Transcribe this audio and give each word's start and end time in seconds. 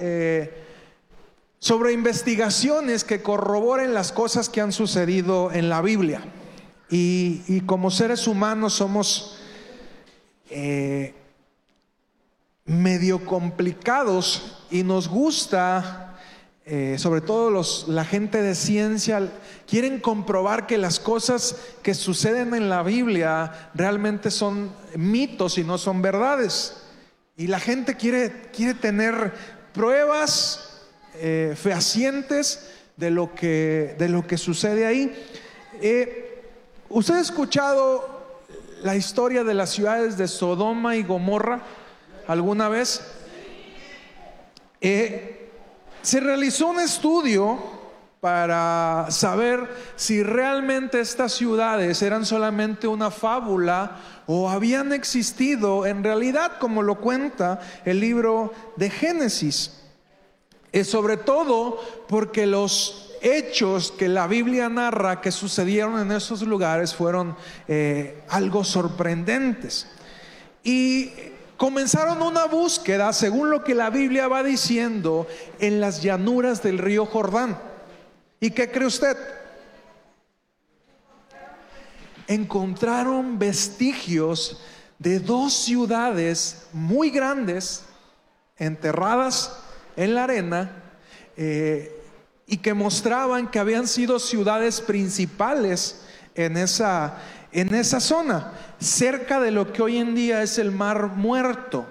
eh, 0.00 0.64
sobre 1.58 1.92
investigaciones 1.92 3.04
que 3.04 3.22
corroboren 3.22 3.94
las 3.94 4.12
cosas 4.12 4.48
que 4.48 4.60
han 4.60 4.72
sucedido 4.72 5.50
en 5.52 5.68
la 5.68 5.82
Biblia. 5.82 6.22
Y, 6.90 7.60
como 7.66 7.90
seres 7.90 8.26
humanos 8.26 8.72
somos 8.72 9.38
eh, 10.48 11.14
medio 12.64 13.24
complicados 13.26 14.64
y 14.70 14.84
nos 14.84 15.08
gusta, 15.08 16.18
eh, 16.64 16.96
sobre 16.98 17.20
todo 17.20 17.62
la 17.88 18.04
gente 18.04 18.40
de 18.40 18.54
ciencia, 18.54 19.30
quieren 19.66 20.00
comprobar 20.00 20.66
que 20.66 20.78
las 20.78 20.98
cosas 20.98 21.56
que 21.82 21.92
suceden 21.92 22.54
en 22.54 22.70
la 22.70 22.82
Biblia 22.82 23.70
realmente 23.74 24.30
son 24.30 24.72
mitos 24.96 25.58
y 25.58 25.64
no 25.64 25.76
son 25.76 26.00
verdades. 26.00 26.84
Y 27.36 27.48
la 27.48 27.60
gente 27.60 27.96
quiere, 27.96 28.50
quiere 28.52 28.74
tener 28.74 29.57
pruebas 29.78 30.80
eh, 31.14 31.54
fehacientes 31.56 32.68
de 32.96 33.12
lo, 33.12 33.32
que, 33.32 33.94
de 33.96 34.08
lo 34.08 34.26
que 34.26 34.36
sucede 34.36 34.84
ahí. 34.84 35.14
Eh, 35.80 36.42
¿Usted 36.88 37.14
ha 37.14 37.20
escuchado 37.20 38.42
la 38.82 38.96
historia 38.96 39.44
de 39.44 39.54
las 39.54 39.70
ciudades 39.70 40.18
de 40.18 40.26
Sodoma 40.26 40.96
y 40.96 41.04
Gomorra 41.04 41.62
alguna 42.26 42.68
vez? 42.68 43.02
Eh, 44.80 45.48
se 46.02 46.18
realizó 46.18 46.66
un 46.66 46.80
estudio 46.80 47.77
para 48.20 49.06
saber 49.10 49.68
si 49.96 50.22
realmente 50.22 51.00
estas 51.00 51.32
ciudades 51.32 52.02
eran 52.02 52.26
solamente 52.26 52.88
una 52.88 53.10
fábula 53.10 53.96
o 54.26 54.50
habían 54.50 54.92
existido 54.92 55.86
en 55.86 56.02
realidad, 56.02 56.58
como 56.58 56.82
lo 56.82 56.96
cuenta 56.96 57.60
el 57.84 58.00
libro 58.00 58.52
de 58.76 58.90
Génesis. 58.90 59.80
Es 60.72 60.90
sobre 60.90 61.16
todo 61.16 61.80
porque 62.08 62.46
los 62.46 63.14
hechos 63.22 63.92
que 63.92 64.08
la 64.08 64.26
Biblia 64.26 64.68
narra 64.68 65.20
que 65.20 65.32
sucedieron 65.32 65.98
en 66.00 66.12
esos 66.12 66.42
lugares 66.42 66.94
fueron 66.94 67.36
eh, 67.68 68.22
algo 68.28 68.64
sorprendentes. 68.64 69.86
Y 70.62 71.10
comenzaron 71.56 72.20
una 72.22 72.44
búsqueda, 72.46 73.12
según 73.12 73.50
lo 73.50 73.64
que 73.64 73.74
la 73.74 73.90
Biblia 73.90 74.28
va 74.28 74.42
diciendo, 74.42 75.26
en 75.58 75.80
las 75.80 76.02
llanuras 76.02 76.62
del 76.62 76.78
río 76.78 77.06
Jordán. 77.06 77.58
¿Y 78.40 78.50
qué 78.50 78.70
cree 78.70 78.86
usted? 78.86 79.16
Encontraron 82.28 83.38
vestigios 83.38 84.60
de 84.98 85.18
dos 85.18 85.54
ciudades 85.54 86.68
muy 86.72 87.10
grandes, 87.10 87.84
enterradas 88.56 89.58
en 89.96 90.14
la 90.14 90.24
arena 90.24 90.70
eh, 91.36 91.94
y 92.46 92.58
que 92.58 92.74
mostraban 92.74 93.50
que 93.50 93.58
habían 93.58 93.86
sido 93.88 94.18
ciudades 94.18 94.80
principales 94.80 96.02
en 96.34 96.56
esa, 96.56 97.18
en 97.50 97.74
esa 97.74 98.00
zona, 98.00 98.52
cerca 98.78 99.40
de 99.40 99.50
lo 99.50 99.72
que 99.72 99.82
hoy 99.82 99.98
en 99.98 100.14
día 100.14 100.42
es 100.42 100.58
el 100.58 100.70
Mar 100.70 101.08
Muerto, 101.08 101.86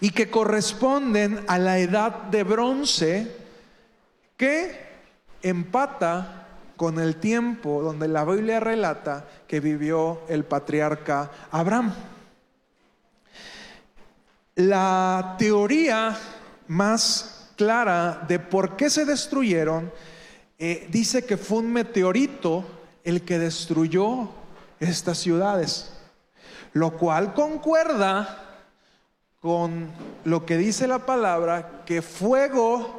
y 0.00 0.10
que 0.10 0.30
corresponden 0.30 1.44
a 1.48 1.58
la 1.58 1.78
edad 1.78 2.12
de 2.24 2.44
bronce 2.44 3.36
que 4.36 4.87
empata 5.42 6.46
con 6.76 6.98
el 7.00 7.16
tiempo 7.16 7.82
donde 7.82 8.08
la 8.08 8.24
Biblia 8.24 8.60
relata 8.60 9.24
que 9.46 9.60
vivió 9.60 10.22
el 10.28 10.44
patriarca 10.44 11.30
Abraham. 11.50 11.92
La 14.54 15.36
teoría 15.38 16.16
más 16.68 17.50
clara 17.56 18.24
de 18.28 18.38
por 18.38 18.76
qué 18.76 18.88
se 18.88 19.04
destruyeron, 19.04 19.92
eh, 20.58 20.86
dice 20.90 21.24
que 21.24 21.36
fue 21.36 21.58
un 21.58 21.72
meteorito 21.72 22.64
el 23.04 23.22
que 23.22 23.38
destruyó 23.38 24.28
estas 24.80 25.18
ciudades, 25.18 25.92
lo 26.72 26.96
cual 26.96 27.34
concuerda 27.34 28.44
con 29.40 29.90
lo 30.24 30.44
que 30.46 30.56
dice 30.56 30.86
la 30.86 31.06
palabra, 31.06 31.82
que 31.84 32.02
fuego 32.02 32.97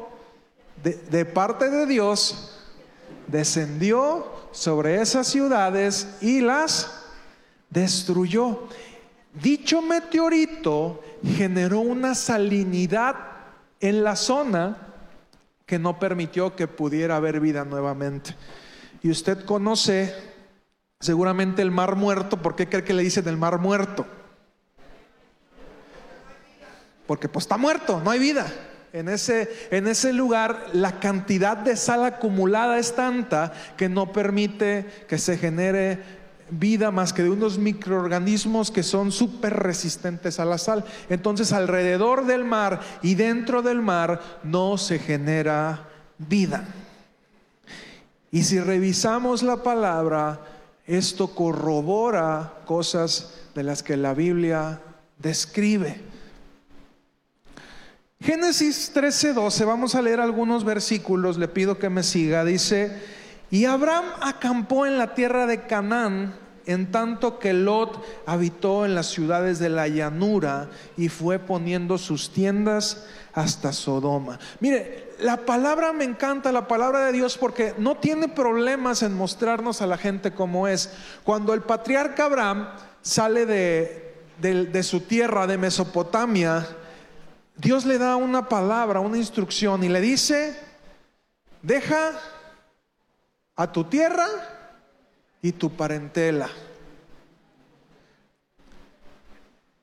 de, 0.84 1.26
parte 1.26 1.70
de 1.70 1.86
Dios 1.86 2.58
descendió 3.28 4.32
sobre 4.52 5.02
esas 5.02 5.28
ciudades 5.28 6.08
y 6.22 6.42
las 6.42 7.06
destruyó. 7.70 8.68
Dicho 9.34 9.82
meteorito 9.82 11.04
generó 11.36 11.80
una 11.80 12.16
salinidad 12.16 13.16
en 13.80 14.04
la 14.04 14.16
zona 14.16 14.78
que 15.66 15.80
no 15.80 16.00
permitió 16.00 16.56
que 16.56 16.68
pudiera 16.68 17.18
haber 17.18 17.40
vida 17.40 17.64
nuevamente. 17.64 18.36
Y 19.04 19.12
usted 19.12 19.46
conoce 19.46 20.14
seguramente 21.00 21.62
el 21.62 21.72
mar 21.72 21.96
muerto. 21.96 22.42
¿Por 22.42 22.56
qué 22.56 22.68
cree 22.68 22.84
que 22.84 22.94
le 22.94 23.04
dicen 23.04 23.28
el 23.28 23.38
mar 23.38 23.60
muerto? 23.60 24.06
Porque 27.06 27.30
pues 27.30 27.46
está 27.46 27.58
muerto, 27.58 28.02
no 28.04 28.12
hay 28.12 28.20
vida. 28.20 28.52
En 28.92 29.08
ese, 29.08 29.50
en 29.72 29.88
ese 29.88 30.14
lugar 30.14 30.68
la 30.74 31.00
cantidad 31.00 31.58
de 31.58 31.76
sal 31.76 32.06
acumulada 32.06 32.80
es 32.80 32.96
tanta 32.96 33.54
que 33.78 33.88
no 33.88 34.12
permite 34.12 35.06
que 35.08 35.18
se 35.18 35.38
genere 35.38 36.00
vida 36.52 36.90
más 36.90 37.14
que 37.14 37.24
de 37.24 37.30
unos 37.30 37.60
microorganismos 37.60 38.72
que 38.72 38.84
son 38.84 39.12
súper 39.12 39.54
resistentes 39.54 40.40
a 40.40 40.46
la 40.46 40.58
sal. 40.58 40.84
Entonces 41.10 41.52
alrededor 41.54 42.26
del 42.26 42.46
mar 42.46 42.80
y 43.02 43.16
dentro 43.16 43.62
del 43.62 43.82
mar 43.82 44.22
no 44.44 44.78
se 44.78 45.00
genera 45.00 45.88
vida. 46.18 46.66
Y 48.32 48.44
si 48.44 48.60
revisamos 48.60 49.44
la 49.44 49.64
palabra, 49.64 50.40
esto 50.86 51.34
corrobora 51.34 52.54
cosas 52.66 53.36
de 53.56 53.64
las 53.64 53.84
que 53.84 53.98
la 53.98 54.14
Biblia 54.14 54.82
describe. 55.18 56.09
Génesis 58.22 58.92
13:12, 58.94 59.64
vamos 59.64 59.96
a 59.96 60.02
leer 60.02 60.20
algunos 60.20 60.66
versículos, 60.66 61.38
le 61.38 61.48
pido 61.48 61.80
que 61.80 61.90
me 61.90 62.04
siga, 62.04 62.44
dice, 62.44 62.92
y 63.50 63.64
Abraham 63.64 64.04
acampó 64.20 64.86
en 64.86 64.98
la 64.98 65.16
tierra 65.16 65.46
de 65.46 65.62
Canaán, 65.68 66.36
en 66.66 66.92
tanto 66.92 67.40
que 67.40 67.54
Lot 67.54 68.04
habitó 68.26 68.86
en 68.86 68.94
las 68.94 69.08
ciudades 69.08 69.58
de 69.58 69.70
la 69.70 69.88
llanura 69.88 70.70
y 70.98 71.08
fue 71.08 71.40
poniendo 71.40 71.98
sus 71.98 72.32
tiendas 72.32 73.06
hasta 73.34 73.72
Sodoma. 73.72 74.38
Mire, 74.60 75.14
la 75.22 75.38
palabra 75.38 75.94
me 75.94 76.04
encanta, 76.04 76.52
la 76.52 76.68
palabra 76.68 77.06
de 77.06 77.14
Dios, 77.14 77.38
porque 77.38 77.74
no 77.78 77.96
tiene 77.96 78.28
problemas 78.28 79.02
en 79.02 79.16
mostrarnos 79.16 79.82
a 79.82 79.88
la 79.88 79.98
gente 79.98 80.34
como 80.34 80.68
es. 80.68 80.92
Cuando 81.24 81.54
el 81.54 81.62
patriarca 81.62 82.26
Abraham 82.26 82.68
sale 83.02 83.46
de, 83.46 84.14
de 84.42 84.84
su 84.84 85.00
tierra, 85.00 85.48
de 85.48 85.58
Mesopotamia, 85.58 86.68
Dios 87.60 87.86
le 87.86 87.98
da 87.98 88.16
una 88.16 88.48
palabra, 88.48 89.02
una 89.02 89.18
instrucción 89.18 89.84
y 89.84 89.90
le 89.90 90.00
dice, 90.00 90.58
deja 91.62 92.14
a 93.58 93.70
tu 93.70 93.84
tierra 93.84 94.28
y 95.42 95.52
tu 95.52 95.70
parentela. 95.70 96.50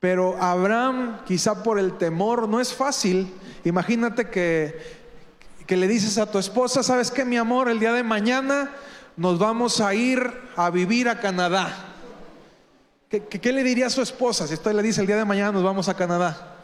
Pero 0.00 0.42
Abraham, 0.42 1.20
quizá 1.26 1.62
por 1.62 1.78
el 1.78 1.98
temor, 1.98 2.48
no 2.48 2.62
es 2.62 2.72
fácil. 2.72 3.31
Imagínate 3.65 4.31
que, 4.31 4.81
que 5.66 5.76
le 5.76 5.86
dices 5.86 6.16
a 6.16 6.31
tu 6.31 6.38
esposa, 6.38 6.82
¿sabes 6.82 7.10
qué, 7.10 7.26
mi 7.26 7.36
amor? 7.36 7.69
El 7.69 7.78
día 7.78 7.92
de 7.92 8.03
mañana 8.03 8.70
nos 9.19 9.38
vamos 9.38 9.82
a 9.82 9.94
ir 9.94 10.32
a 10.56 10.70
vivir 10.70 11.10
a 11.10 11.20
Canadá. 11.20 11.76
¿Qué, 13.10 13.22
qué 13.22 13.53
le 13.53 13.62
diría 13.62 13.88
a 13.88 13.91
su 13.91 14.00
esposa 14.00 14.47
si 14.47 14.54
usted 14.54 14.72
le 14.72 14.82
dice 14.82 15.03
el 15.03 15.06
día 15.06 15.16
de 15.16 15.26
mañana 15.26 15.53
nos 15.53 15.62
vamos 15.62 15.91
a 15.91 15.94
Canadá? 15.94 16.55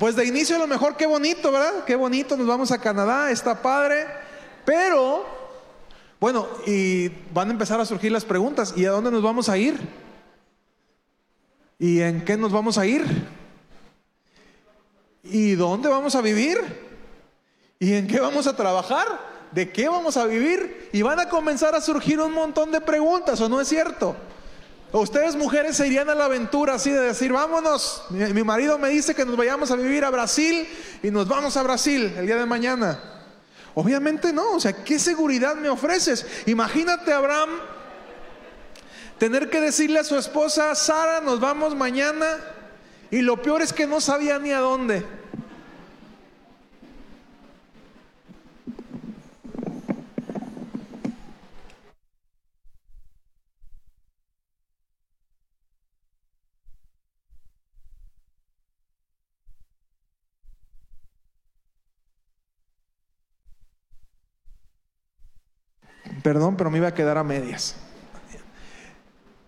Pues 0.00 0.16
de 0.16 0.24
inicio 0.24 0.56
a 0.56 0.58
lo 0.58 0.66
mejor 0.66 0.96
qué 0.96 1.04
bonito, 1.04 1.52
¿verdad? 1.52 1.84
Qué 1.84 1.94
bonito, 1.94 2.34
nos 2.34 2.46
vamos 2.46 2.72
a 2.72 2.80
Canadá, 2.80 3.30
está 3.30 3.60
padre. 3.60 4.06
Pero, 4.64 5.26
bueno, 6.18 6.48
y 6.66 7.10
van 7.34 7.48
a 7.48 7.52
empezar 7.52 7.78
a 7.82 7.84
surgir 7.84 8.10
las 8.10 8.24
preguntas, 8.24 8.72
¿y 8.74 8.86
a 8.86 8.92
dónde 8.92 9.10
nos 9.10 9.22
vamos 9.22 9.50
a 9.50 9.58
ir? 9.58 9.78
¿Y 11.78 12.00
en 12.00 12.24
qué 12.24 12.38
nos 12.38 12.50
vamos 12.50 12.78
a 12.78 12.86
ir? 12.86 13.04
¿Y 15.22 15.54
dónde 15.54 15.90
vamos 15.90 16.14
a 16.14 16.22
vivir? 16.22 16.58
¿Y 17.78 17.92
en 17.92 18.06
qué 18.06 18.20
vamos 18.20 18.46
a 18.46 18.56
trabajar? 18.56 19.06
¿De 19.52 19.70
qué 19.70 19.86
vamos 19.86 20.16
a 20.16 20.24
vivir? 20.24 20.88
Y 20.94 21.02
van 21.02 21.20
a 21.20 21.28
comenzar 21.28 21.74
a 21.74 21.80
surgir 21.82 22.18
un 22.20 22.32
montón 22.32 22.72
de 22.72 22.80
preguntas, 22.80 23.38
¿o 23.42 23.50
no 23.50 23.60
es 23.60 23.68
cierto? 23.68 24.16
Ustedes 24.92 25.36
mujeres 25.36 25.76
se 25.76 25.86
irían 25.86 26.10
a 26.10 26.14
la 26.16 26.24
aventura 26.24 26.74
así 26.74 26.90
de 26.90 27.00
decir, 27.00 27.32
vámonos. 27.32 28.04
Mi, 28.10 28.42
marido 28.42 28.76
me 28.76 28.88
dice 28.88 29.14
que 29.14 29.24
nos 29.24 29.36
vayamos 29.36 29.70
a 29.70 29.76
vivir 29.76 30.04
a 30.04 30.10
Brasil 30.10 30.66
y 31.02 31.10
nos 31.10 31.28
vamos 31.28 31.56
a 31.56 31.62
Brasil 31.62 32.12
el 32.16 32.26
día 32.26 32.36
de 32.36 32.46
mañana. 32.46 32.98
Obviamente 33.74 34.32
no, 34.32 34.52
o 34.52 34.60
sea, 34.60 34.72
¿qué 34.72 34.98
seguridad 34.98 35.54
me 35.54 35.68
ofreces? 35.68 36.26
Imagínate 36.46 37.12
Abraham 37.12 37.50
tener 39.18 39.48
que 39.48 39.60
decirle 39.60 40.00
a 40.00 40.04
su 40.04 40.16
esposa, 40.16 40.74
Sara, 40.74 41.20
nos 41.20 41.38
vamos 41.38 41.76
mañana. 41.76 42.38
Y 43.12 43.22
lo 43.22 43.40
peor 43.42 43.62
es 43.62 43.72
que 43.72 43.86
no 43.86 44.00
sabía 44.00 44.38
ni 44.38 44.50
a 44.50 44.58
dónde. 44.58 45.04
Perdón, 66.22 66.56
pero 66.56 66.70
me 66.70 66.78
iba 66.78 66.88
a 66.88 66.94
quedar 66.94 67.18
a 67.18 67.24
medias. 67.24 67.76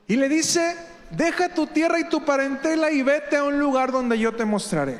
Y 0.07 0.17
le 0.17 0.29
dice, 0.29 0.77
deja 1.11 1.49
tu 1.55 1.67
tierra 1.67 1.99
y 1.99 2.09
tu 2.09 2.25
parentela 2.25 2.91
y 2.91 3.03
vete 3.03 3.37
a 3.37 3.45
un 3.45 3.59
lugar 3.59 3.93
donde 3.93 4.19
yo 4.19 4.33
te 4.35 4.45
mostraré. 4.45 4.99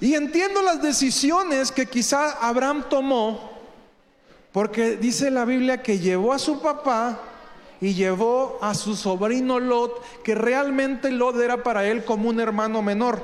Y 0.00 0.14
entiendo 0.14 0.62
las 0.62 0.82
decisiones 0.82 1.72
que 1.72 1.86
quizá 1.86 2.32
Abraham 2.46 2.84
tomó, 2.90 3.50
porque 4.52 4.96
dice 4.96 5.30
la 5.30 5.44
Biblia 5.44 5.82
que 5.82 5.98
llevó 5.98 6.32
a 6.32 6.38
su 6.38 6.60
papá 6.60 7.18
y 7.80 7.94
llevó 7.94 8.58
a 8.60 8.74
su 8.74 8.94
sobrino 8.94 9.58
Lot, 9.58 10.22
que 10.22 10.34
realmente 10.34 11.10
Lot 11.10 11.36
era 11.36 11.62
para 11.62 11.86
él 11.86 12.04
como 12.04 12.28
un 12.28 12.40
hermano 12.40 12.82
menor, 12.82 13.22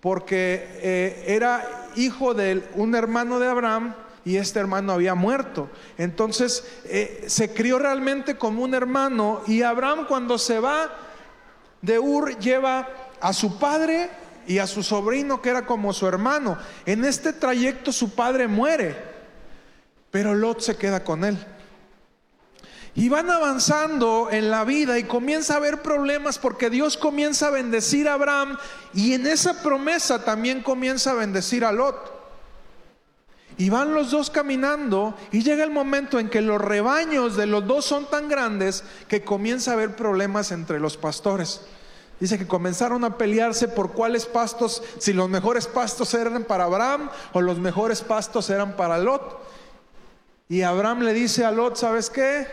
porque 0.00 0.68
eh, 0.82 1.24
era 1.26 1.90
hijo 1.96 2.34
de 2.34 2.62
un 2.74 2.94
hermano 2.94 3.38
de 3.38 3.48
Abraham 3.48 3.94
y 4.24 4.36
este 4.36 4.60
hermano 4.60 4.92
había 4.92 5.14
muerto. 5.14 5.68
Entonces 5.98 6.64
eh, 6.84 7.24
se 7.28 7.52
crió 7.52 7.78
realmente 7.78 8.36
como 8.36 8.62
un 8.62 8.74
hermano 8.74 9.42
y 9.46 9.62
Abraham 9.62 10.06
cuando 10.08 10.38
se 10.38 10.58
va 10.60 10.90
de 11.82 11.98
Ur 11.98 12.38
lleva 12.38 12.88
a 13.20 13.32
su 13.32 13.58
padre 13.58 14.10
y 14.46 14.58
a 14.58 14.66
su 14.66 14.82
sobrino 14.82 15.42
que 15.42 15.50
era 15.50 15.66
como 15.66 15.92
su 15.92 16.06
hermano. 16.06 16.58
En 16.86 17.04
este 17.04 17.32
trayecto 17.32 17.92
su 17.92 18.14
padre 18.14 18.48
muere, 18.48 18.96
pero 20.10 20.34
Lot 20.34 20.60
se 20.60 20.76
queda 20.76 21.04
con 21.04 21.24
él. 21.24 21.38
Y 22.96 23.08
van 23.08 23.28
avanzando 23.28 24.28
en 24.30 24.50
la 24.50 24.64
vida 24.64 24.98
y 24.98 25.04
comienza 25.04 25.54
a 25.54 25.56
haber 25.56 25.82
problemas 25.82 26.38
porque 26.38 26.70
Dios 26.70 26.96
comienza 26.96 27.48
a 27.48 27.50
bendecir 27.50 28.08
a 28.08 28.14
Abraham 28.14 28.56
y 28.92 29.14
en 29.14 29.26
esa 29.26 29.62
promesa 29.62 30.24
también 30.24 30.62
comienza 30.62 31.10
a 31.10 31.14
bendecir 31.14 31.64
a 31.64 31.72
Lot. 31.72 32.13
Y 33.56 33.70
van 33.70 33.94
los 33.94 34.10
dos 34.10 34.30
caminando 34.30 35.14
y 35.30 35.42
llega 35.42 35.62
el 35.62 35.70
momento 35.70 36.18
en 36.18 36.28
que 36.28 36.40
los 36.40 36.60
rebaños 36.60 37.36
de 37.36 37.46
los 37.46 37.66
dos 37.66 37.84
son 37.84 38.06
tan 38.06 38.28
grandes 38.28 38.82
que 39.06 39.22
comienza 39.22 39.70
a 39.70 39.74
haber 39.74 39.94
problemas 39.94 40.50
entre 40.50 40.80
los 40.80 40.96
pastores. 40.96 41.60
Dice 42.18 42.38
que 42.38 42.46
comenzaron 42.46 43.04
a 43.04 43.16
pelearse 43.16 43.68
por 43.68 43.92
cuáles 43.92 44.26
pastos, 44.26 44.82
si 44.98 45.12
los 45.12 45.28
mejores 45.28 45.66
pastos 45.66 46.14
eran 46.14 46.44
para 46.44 46.64
Abraham 46.64 47.10
o 47.32 47.40
los 47.40 47.58
mejores 47.58 48.00
pastos 48.02 48.50
eran 48.50 48.76
para 48.76 48.98
Lot. 48.98 49.40
Y 50.48 50.62
Abraham 50.62 51.00
le 51.00 51.12
dice 51.12 51.44
a 51.44 51.50
Lot, 51.50 51.76
¿sabes 51.76 52.10
qué? 52.10 52.46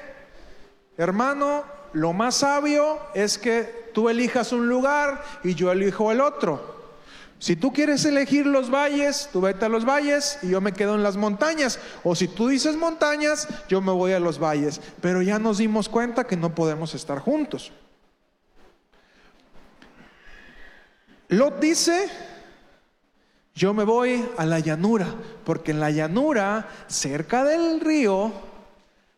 Hermano, 0.97 1.63
lo 1.93 2.13
más 2.13 2.35
sabio 2.35 2.99
es 3.13 3.37
que 3.37 3.89
tú 3.93 4.09
elijas 4.09 4.51
un 4.51 4.67
lugar 4.67 5.23
y 5.43 5.55
yo 5.55 5.71
elijo 5.71 6.11
el 6.11 6.21
otro. 6.21 6.70
Si 7.41 7.55
tú 7.55 7.73
quieres 7.73 8.05
elegir 8.05 8.45
los 8.45 8.69
valles, 8.69 9.27
tú 9.33 9.41
vete 9.41 9.65
a 9.65 9.69
los 9.69 9.83
valles 9.83 10.37
y 10.43 10.49
yo 10.49 10.61
me 10.61 10.73
quedo 10.73 10.93
en 10.93 11.01
las 11.01 11.17
montañas. 11.17 11.79
O 12.03 12.13
si 12.13 12.27
tú 12.27 12.47
dices 12.47 12.75
montañas, 12.75 13.47
yo 13.67 13.81
me 13.81 13.91
voy 13.91 14.11
a 14.11 14.19
los 14.19 14.37
valles. 14.37 14.79
Pero 15.01 15.23
ya 15.23 15.39
nos 15.39 15.57
dimos 15.57 15.89
cuenta 15.89 16.25
que 16.25 16.37
no 16.37 16.53
podemos 16.53 16.93
estar 16.93 17.17
juntos. 17.17 17.71
Lot 21.29 21.59
dice, 21.59 22.09
yo 23.55 23.73
me 23.73 23.85
voy 23.85 24.23
a 24.37 24.45
la 24.45 24.59
llanura, 24.59 25.07
porque 25.43 25.71
en 25.71 25.79
la 25.79 25.89
llanura, 25.89 26.69
cerca 26.85 27.43
del 27.43 27.79
río, 27.79 28.31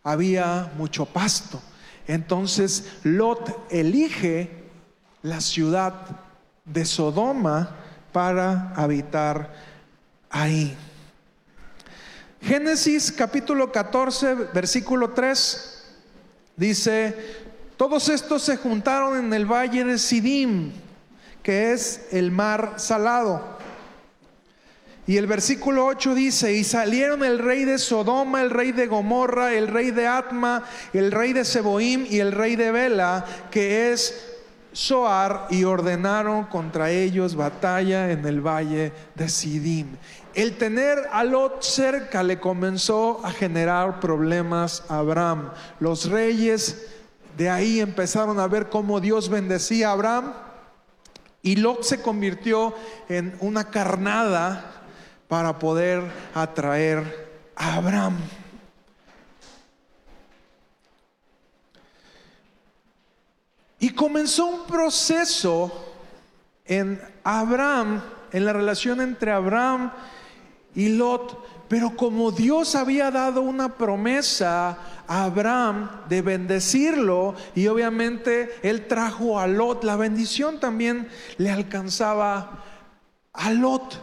había 0.01 0.71
mucho 0.77 1.05
pasto. 1.05 1.61
Entonces 2.07 2.99
Lot 3.03 3.67
elige 3.69 4.63
la 5.23 5.41
ciudad 5.41 6.21
de 6.63 6.85
Sodoma 6.85 7.82
para 8.13 8.71
habitar 8.75 9.51
ahí. 10.29 10.77
Génesis 12.41 13.11
capítulo 13.11 13.71
14, 13.71 14.35
versículo 14.53 15.09
3 15.09 15.83
dice, 16.55 17.15
todos 17.77 18.09
estos 18.09 18.43
se 18.43 18.57
juntaron 18.57 19.17
en 19.17 19.33
el 19.33 19.45
valle 19.45 19.83
de 19.83 19.97
Sidim, 19.97 20.71
que 21.41 21.73
es 21.73 22.07
el 22.11 22.31
mar 22.31 22.75
salado. 22.77 23.57
Y 25.05 25.17
el 25.17 25.27
versículo 25.27 25.85
8 25.87 26.15
dice, 26.15 26.53
y 26.53 26.63
salieron 26.63 27.23
el 27.23 27.39
rey 27.39 27.65
de 27.65 27.77
Sodoma, 27.77 28.41
el 28.41 28.51
rey 28.51 28.71
de 28.71 28.87
Gomorra, 28.87 29.53
el 29.53 29.67
rey 29.67 29.91
de 29.91 30.07
Atma, 30.07 30.63
el 30.93 31.11
rey 31.11 31.33
de 31.33 31.43
Seboim 31.43 32.05
y 32.09 32.19
el 32.19 32.31
rey 32.31 32.55
de 32.55 32.71
Bela, 32.71 33.25
que 33.51 33.91
es 33.91 34.32
Soar 34.73 35.47
y 35.49 35.63
ordenaron 35.63 36.45
contra 36.45 36.91
ellos 36.91 37.35
batalla 37.35 38.11
en 38.11 38.25
el 38.25 38.41
valle 38.41 38.91
de 39.15 39.29
Sidim. 39.29 39.95
El 40.33 40.57
tener 40.57 40.97
a 41.11 41.23
Lot 41.23 41.61
cerca 41.61 42.23
le 42.23 42.39
comenzó 42.39 43.21
a 43.23 43.31
generar 43.31 43.99
problemas 43.99 44.83
a 44.89 44.97
Abraham. 44.97 45.51
Los 45.79 46.09
reyes 46.09 46.87
de 47.37 47.49
ahí 47.49 47.79
empezaron 47.79 48.39
a 48.39 48.47
ver 48.47 48.69
cómo 48.69 48.99
Dios 48.99 49.29
bendecía 49.29 49.89
a 49.89 49.93
Abraham 49.93 50.33
y 51.41 51.57
Lot 51.57 51.83
se 51.83 52.01
convirtió 52.01 52.73
en 53.09 53.35
una 53.41 53.69
carnada 53.69 54.71
para 55.27 55.59
poder 55.59 56.01
atraer 56.33 57.51
a 57.55 57.75
Abraham. 57.75 58.17
Y 63.83 63.89
comenzó 63.89 64.45
un 64.45 64.65
proceso 64.65 65.69
en 66.63 67.01
Abraham, 67.25 68.01
en 68.31 68.45
la 68.45 68.53
relación 68.53 69.01
entre 69.01 69.29
Abraham 69.29 69.91
y 70.73 70.87
Lot. 70.87 71.67
Pero 71.67 71.93
como 71.97 72.31
Dios 72.31 72.75
había 72.75 73.11
dado 73.11 73.41
una 73.41 73.75
promesa 73.75 74.77
a 75.05 75.25
Abraham 75.25 75.89
de 76.07 76.21
bendecirlo 76.21 77.35
y 77.55 77.67
obviamente 77.67 78.55
él 78.63 78.87
trajo 78.87 79.37
a 79.37 79.47
Lot, 79.47 79.83
la 79.83 79.97
bendición 79.97 80.61
también 80.61 81.09
le 81.37 81.51
alcanzaba 81.51 82.63
a 83.33 83.51
Lot. 83.51 84.01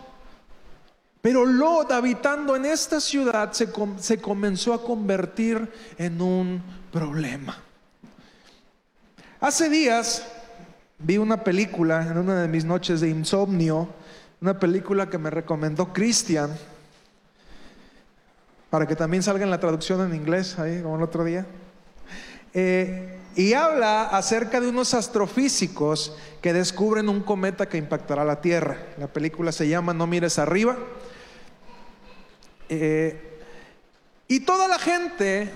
Pero 1.23 1.47
Lot, 1.47 1.91
habitando 1.91 2.55
en 2.55 2.67
esta 2.67 3.01
ciudad, 3.01 3.53
se, 3.53 4.21
comenzó 4.21 4.75
a 4.75 4.83
convertir 4.83 5.73
en 5.97 6.21
un 6.21 6.63
problema. 6.93 7.70
Hace 9.41 9.71
días 9.71 10.23
vi 10.99 11.17
una 11.17 11.43
película 11.43 12.03
en 12.03 12.19
una 12.19 12.43
de 12.43 12.47
mis 12.47 12.67
noches 12.67 13.01
de 13.01 13.09
insomnio, 13.09 13.89
una 14.43 14.59
película 14.59 15.09
que 15.09 15.17
me 15.17 15.31
recomendó 15.31 15.95
Cristian, 15.95 16.55
para 18.69 18.87
que 18.87 18.95
también 18.95 19.23
salga 19.23 19.43
en 19.45 19.51
la 19.51 19.59
traducción 19.59 20.03
en 20.03 20.15
inglés, 20.15 20.59
ahí 20.59 20.83
como 20.83 20.97
el 20.97 21.03
otro 21.03 21.25
día. 21.25 21.47
Eh, 22.53 23.19
y 23.35 23.55
habla 23.55 24.09
acerca 24.09 24.61
de 24.61 24.69
unos 24.69 24.93
astrofísicos 24.93 26.15
que 26.43 26.53
descubren 26.53 27.09
un 27.09 27.23
cometa 27.23 27.67
que 27.67 27.79
impactará 27.79 28.27
la 28.27 28.43
Tierra. 28.43 28.77
La 28.99 29.07
película 29.07 29.53
se 29.53 29.67
llama 29.67 29.95
No 29.95 30.07
mires 30.07 30.39
arriba. 30.39 30.77
Eh, 32.69 33.39
y 34.29 34.41
toda 34.41 34.69
la 34.69 34.79
gente 34.79 35.51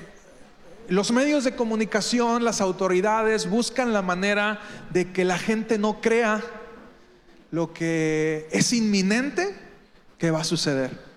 los 0.89 1.13
medios 1.13 1.45
de 1.45 1.57
comunicación, 1.57 2.45
las 2.45 2.61
autoridades 2.61 3.49
buscan 3.49 3.93
la 3.93 4.03
manera 4.03 4.61
de 4.91 5.13
que 5.13 5.25
la 5.25 5.39
gente 5.39 5.79
no 5.79 6.01
crea 6.01 6.43
lo 7.51 7.73
que 7.73 8.49
es 8.51 8.73
inminente 8.73 9.55
que 10.19 10.31
va 10.31 10.41
a 10.41 10.45
suceder. 10.45 11.15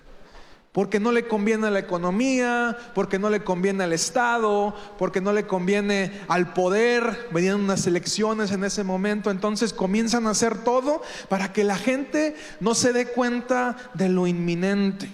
Porque 0.72 1.00
no 1.00 1.12
le 1.12 1.26
conviene 1.26 1.66
a 1.66 1.70
la 1.70 1.80
economía, 1.80 2.76
porque 2.94 3.18
no 3.18 3.30
le 3.30 3.42
conviene 3.42 3.84
al 3.84 3.92
Estado, 3.92 4.74
porque 4.98 5.20
no 5.20 5.32
le 5.32 5.46
conviene 5.46 6.12
al 6.28 6.52
poder. 6.52 7.28
Venían 7.32 7.60
unas 7.60 7.86
elecciones 7.86 8.52
en 8.52 8.62
ese 8.64 8.84
momento, 8.84 9.30
entonces 9.30 9.72
comienzan 9.72 10.26
a 10.26 10.30
hacer 10.30 10.62
todo 10.62 11.02
para 11.28 11.52
que 11.52 11.64
la 11.64 11.76
gente 11.76 12.36
no 12.60 12.74
se 12.74 12.92
dé 12.92 13.06
cuenta 13.06 13.76
de 13.94 14.08
lo 14.08 14.26
inminente. 14.26 15.08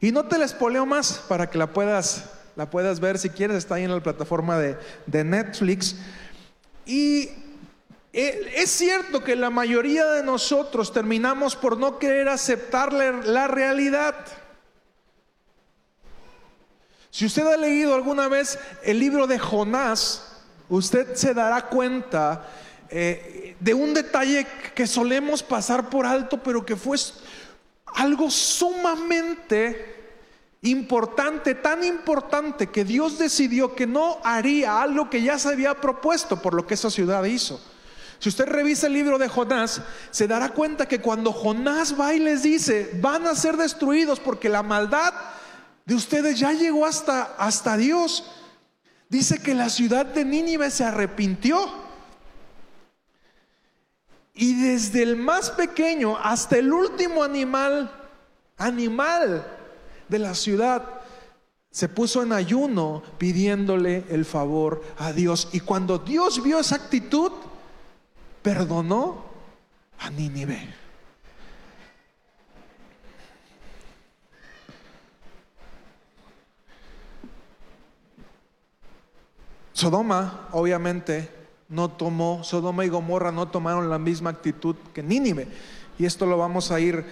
Y 0.00 0.12
no 0.12 0.26
te 0.26 0.38
les 0.38 0.52
poleo 0.52 0.86
más 0.86 1.24
para 1.28 1.50
que 1.50 1.58
la 1.58 1.72
puedas 1.72 2.37
la 2.58 2.68
puedas 2.68 2.98
ver 2.98 3.20
si 3.20 3.30
quieres, 3.30 3.58
está 3.58 3.76
ahí 3.76 3.84
en 3.84 3.94
la 3.94 4.02
plataforma 4.02 4.58
de, 4.58 5.24
Netflix. 5.24 5.94
Y 6.84 7.28
eh, 8.12 8.52
es 8.56 8.68
cierto 8.68 9.22
que 9.22 9.36
la 9.36 9.48
mayoría 9.48 10.04
de 10.06 10.24
nosotros 10.24 10.92
terminamos 10.92 11.54
por 11.54 11.78
no 11.78 12.00
querer 12.00 12.28
aceptar 12.28 12.92
la 12.92 13.46
realidad. 13.46 14.16
Si 17.10 17.26
usted 17.26 17.46
ha 17.46 17.56
leído 17.56 17.94
alguna 17.94 18.26
vez 18.26 18.58
el 18.82 18.98
libro 18.98 19.28
de 19.28 19.38
Jonás, 19.38 20.42
usted 20.68 21.14
se 21.14 21.34
dará 21.34 21.62
cuenta 21.66 22.44
eh, 22.90 23.54
de 23.60 23.72
un 23.72 23.94
detalle 23.94 24.48
que 24.74 24.88
solemos 24.88 25.44
pasar 25.44 25.88
por 25.88 26.06
alto, 26.06 26.42
pero 26.42 26.66
que 26.66 26.74
fue 26.74 26.98
algo 27.86 28.28
sumamente 28.28 29.97
importante, 30.62 31.54
tan 31.54 31.84
importante 31.84 32.68
que 32.68 32.84
Dios 32.84 33.18
decidió 33.18 33.74
que 33.74 33.86
no 33.86 34.18
haría 34.24 34.82
algo 34.82 35.08
que 35.08 35.22
ya 35.22 35.38
se 35.38 35.48
había 35.48 35.74
propuesto 35.80 36.42
por 36.42 36.54
lo 36.54 36.66
que 36.66 36.74
esa 36.74 36.90
ciudad 36.90 37.24
hizo. 37.24 37.60
Si 38.18 38.28
usted 38.28 38.46
revisa 38.46 38.88
el 38.88 38.94
libro 38.94 39.18
de 39.18 39.28
Jonás, 39.28 39.80
se 40.10 40.26
dará 40.26 40.48
cuenta 40.48 40.88
que 40.88 41.00
cuando 41.00 41.32
Jonás 41.32 41.98
va 41.98 42.14
y 42.14 42.18
les 42.18 42.42
dice, 42.42 42.90
van 43.00 43.26
a 43.26 43.36
ser 43.36 43.56
destruidos 43.56 44.18
porque 44.18 44.48
la 44.48 44.64
maldad 44.64 45.14
de 45.84 45.94
ustedes 45.94 46.38
ya 46.38 46.52
llegó 46.52 46.84
hasta, 46.84 47.22
hasta 47.38 47.76
Dios, 47.76 48.28
dice 49.08 49.40
que 49.40 49.54
la 49.54 49.68
ciudad 49.68 50.04
de 50.04 50.24
Nínive 50.24 50.70
se 50.72 50.84
arrepintió. 50.84 51.86
Y 54.34 54.54
desde 54.60 55.02
el 55.02 55.16
más 55.16 55.50
pequeño 55.50 56.16
hasta 56.16 56.58
el 56.58 56.72
último 56.72 57.22
animal, 57.22 57.90
animal 58.56 59.57
de 60.08 60.18
la 60.18 60.34
ciudad, 60.34 60.82
se 61.70 61.88
puso 61.88 62.22
en 62.22 62.32
ayuno 62.32 63.02
pidiéndole 63.18 64.04
el 64.10 64.24
favor 64.24 64.82
a 64.98 65.12
Dios. 65.12 65.48
Y 65.52 65.60
cuando 65.60 65.98
Dios 65.98 66.42
vio 66.42 66.58
esa 66.58 66.76
actitud, 66.76 67.32
perdonó 68.42 69.24
a 69.98 70.10
Nínive. 70.10 70.74
Sodoma, 79.72 80.48
obviamente, 80.50 81.30
no 81.68 81.90
tomó, 81.90 82.42
Sodoma 82.42 82.84
y 82.84 82.88
Gomorra 82.88 83.30
no 83.30 83.46
tomaron 83.46 83.88
la 83.88 83.98
misma 83.98 84.30
actitud 84.30 84.74
que 84.92 85.04
Nínive. 85.04 85.46
Y 86.00 86.04
esto 86.04 86.26
lo 86.26 86.36
vamos 86.36 86.72
a 86.72 86.80
ir 86.80 87.04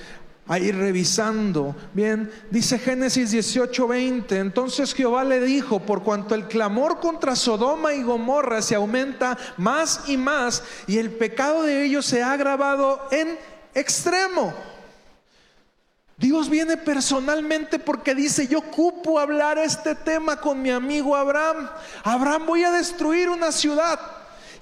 a 0.48 0.58
ir 0.58 0.76
revisando. 0.76 1.74
Bien, 1.92 2.30
dice 2.50 2.78
Génesis 2.78 3.32
18:20, 3.32 4.36
entonces 4.36 4.94
Jehová 4.94 5.24
le 5.24 5.40
dijo, 5.40 5.80
por 5.80 6.02
cuanto 6.02 6.34
el 6.34 6.46
clamor 6.46 7.00
contra 7.00 7.34
Sodoma 7.34 7.94
y 7.94 8.02
Gomorra 8.02 8.62
se 8.62 8.74
aumenta 8.74 9.36
más 9.56 10.08
y 10.08 10.16
más 10.16 10.62
y 10.86 10.98
el 10.98 11.10
pecado 11.10 11.62
de 11.62 11.84
ellos 11.84 12.06
se 12.06 12.22
ha 12.22 12.32
agravado 12.32 13.08
en 13.10 13.38
extremo. 13.74 14.54
Dios 16.18 16.48
viene 16.48 16.78
personalmente 16.78 17.78
porque 17.78 18.14
dice, 18.14 18.46
yo 18.46 18.60
ocupo 18.60 19.18
hablar 19.18 19.58
este 19.58 19.94
tema 19.94 20.40
con 20.40 20.62
mi 20.62 20.70
amigo 20.70 21.14
Abraham. 21.14 21.68
Abraham 22.04 22.46
voy 22.46 22.64
a 22.64 22.70
destruir 22.70 23.28
una 23.28 23.52
ciudad. 23.52 24.00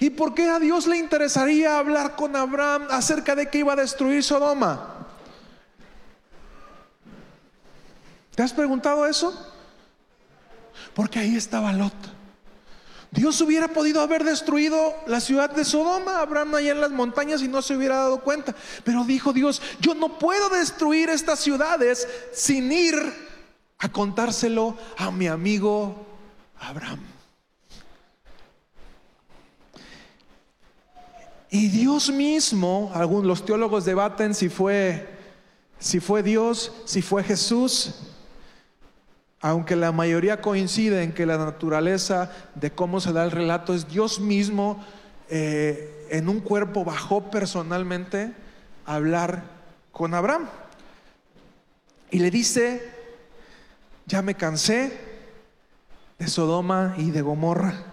¿Y 0.01 0.11
por 0.11 0.35
qué 0.35 0.49
a 0.49 0.59
Dios 0.59 0.89
le 0.89 0.97
interesaría 0.97 1.79
hablar 1.79 2.17
con 2.17 2.35
Abraham 2.35 2.89
acerca 2.91 3.37
de 3.37 3.49
que 3.49 3.59
iba 3.59 3.75
a 3.75 3.77
destruir 3.77 4.25
Sodoma? 4.25 4.94
¿Te 8.35 8.43
has 8.43 8.53
preguntado 8.53 9.07
eso? 9.07 9.33
Porque 10.95 11.19
ahí 11.19 11.37
estaba 11.37 11.73
Lot. 11.73 11.95
Dios 13.11 13.41
hubiera 13.41 13.69
podido 13.69 14.01
haber 14.01 14.25
destruido 14.25 14.93
la 15.07 15.21
ciudad 15.21 15.49
de 15.51 15.65
Sodoma, 15.65 16.19
Abraham 16.19 16.57
allá 16.57 16.73
en 16.73 16.81
las 16.81 16.91
montañas 16.91 17.43
y 17.43 17.49
no 17.49 17.63
se 17.63 17.77
hubiera 17.77 17.97
dado 17.97 18.21
cuenta. 18.21 18.57
Pero 18.83 19.05
dijo 19.05 19.33
Dios, 19.33 19.63
yo 19.81 19.95
no 19.95 20.19
puedo 20.19 20.49
destruir 20.49 21.11
estas 21.11 21.39
ciudades 21.39 22.09
sin 22.33 22.73
ir 22.73 22.95
a 23.79 23.89
contárselo 23.89 24.77
a 24.97 25.13
mi 25.13 25.29
amigo 25.29 26.05
Abraham. 26.59 27.01
Y 31.51 31.69
Dios 31.69 32.11
mismo, 32.11 32.91
algunos 32.95 33.45
teólogos 33.45 33.85
debaten 33.85 34.35
si 34.35 34.49
fue 34.49 35.15
si 35.79 36.01
fue 36.01 36.23
Dios, 36.23 36.73
si 36.87 37.03
fue 37.03 37.23
Jesús, 37.23 37.95
aunque 39.45 39.77
la 39.77 39.93
mayoría 39.93 40.41
coincide 40.41 41.03
en 41.03 41.13
que 41.13 41.27
la 41.27 41.37
naturaleza 41.37 42.33
de 42.55 42.71
cómo 42.71 42.99
se 42.99 43.13
da 43.13 43.25
el 43.25 43.31
relato 43.31 43.75
es 43.75 43.87
Dios 43.87 44.19
mismo 44.19 44.83
eh, 45.29 46.07
en 46.09 46.31
un 46.31 46.41
cuerpo 46.41 46.83
bajó 46.83 47.31
personalmente 47.31 48.33
a 48.87 48.95
hablar 48.95 49.43
con 49.93 50.15
Abraham. 50.15 50.49
Y 52.11 52.21
le 52.21 52.31
dice, 52.31 52.91
ya 54.07 54.23
me 54.23 54.35
cansé 54.35 54.99
de 56.19 56.27
Sodoma 56.27 56.95
y 56.97 57.11
de 57.11 57.21
Gomorra. 57.21 57.85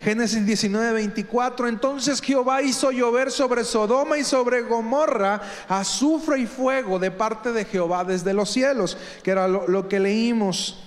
Génesis 0.00 0.46
19, 0.46 0.92
24. 0.94 1.68
Entonces 1.68 2.22
Jehová 2.22 2.62
hizo 2.62 2.90
llover 2.90 3.30
sobre 3.30 3.64
Sodoma 3.64 4.16
y 4.16 4.24
sobre 4.24 4.62
Gomorra 4.62 5.42
azufre 5.68 6.38
y 6.38 6.46
fuego 6.46 6.98
de 6.98 7.10
parte 7.10 7.52
de 7.52 7.66
Jehová 7.66 8.04
desde 8.04 8.32
los 8.32 8.50
cielos, 8.50 8.96
que 9.22 9.30
era 9.30 9.46
lo, 9.46 9.68
lo 9.68 9.88
que 9.88 10.00
leímos. 10.00 10.82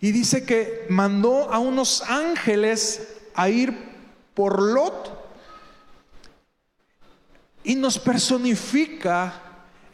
Y 0.00 0.12
dice 0.12 0.44
que 0.44 0.86
mandó 0.88 1.52
a 1.52 1.58
unos 1.58 2.02
ángeles 2.02 3.08
a 3.34 3.48
ir 3.48 3.76
por 4.34 4.62
Lot 4.62 5.24
y 7.64 7.74
nos 7.74 7.98
personifica 7.98 9.43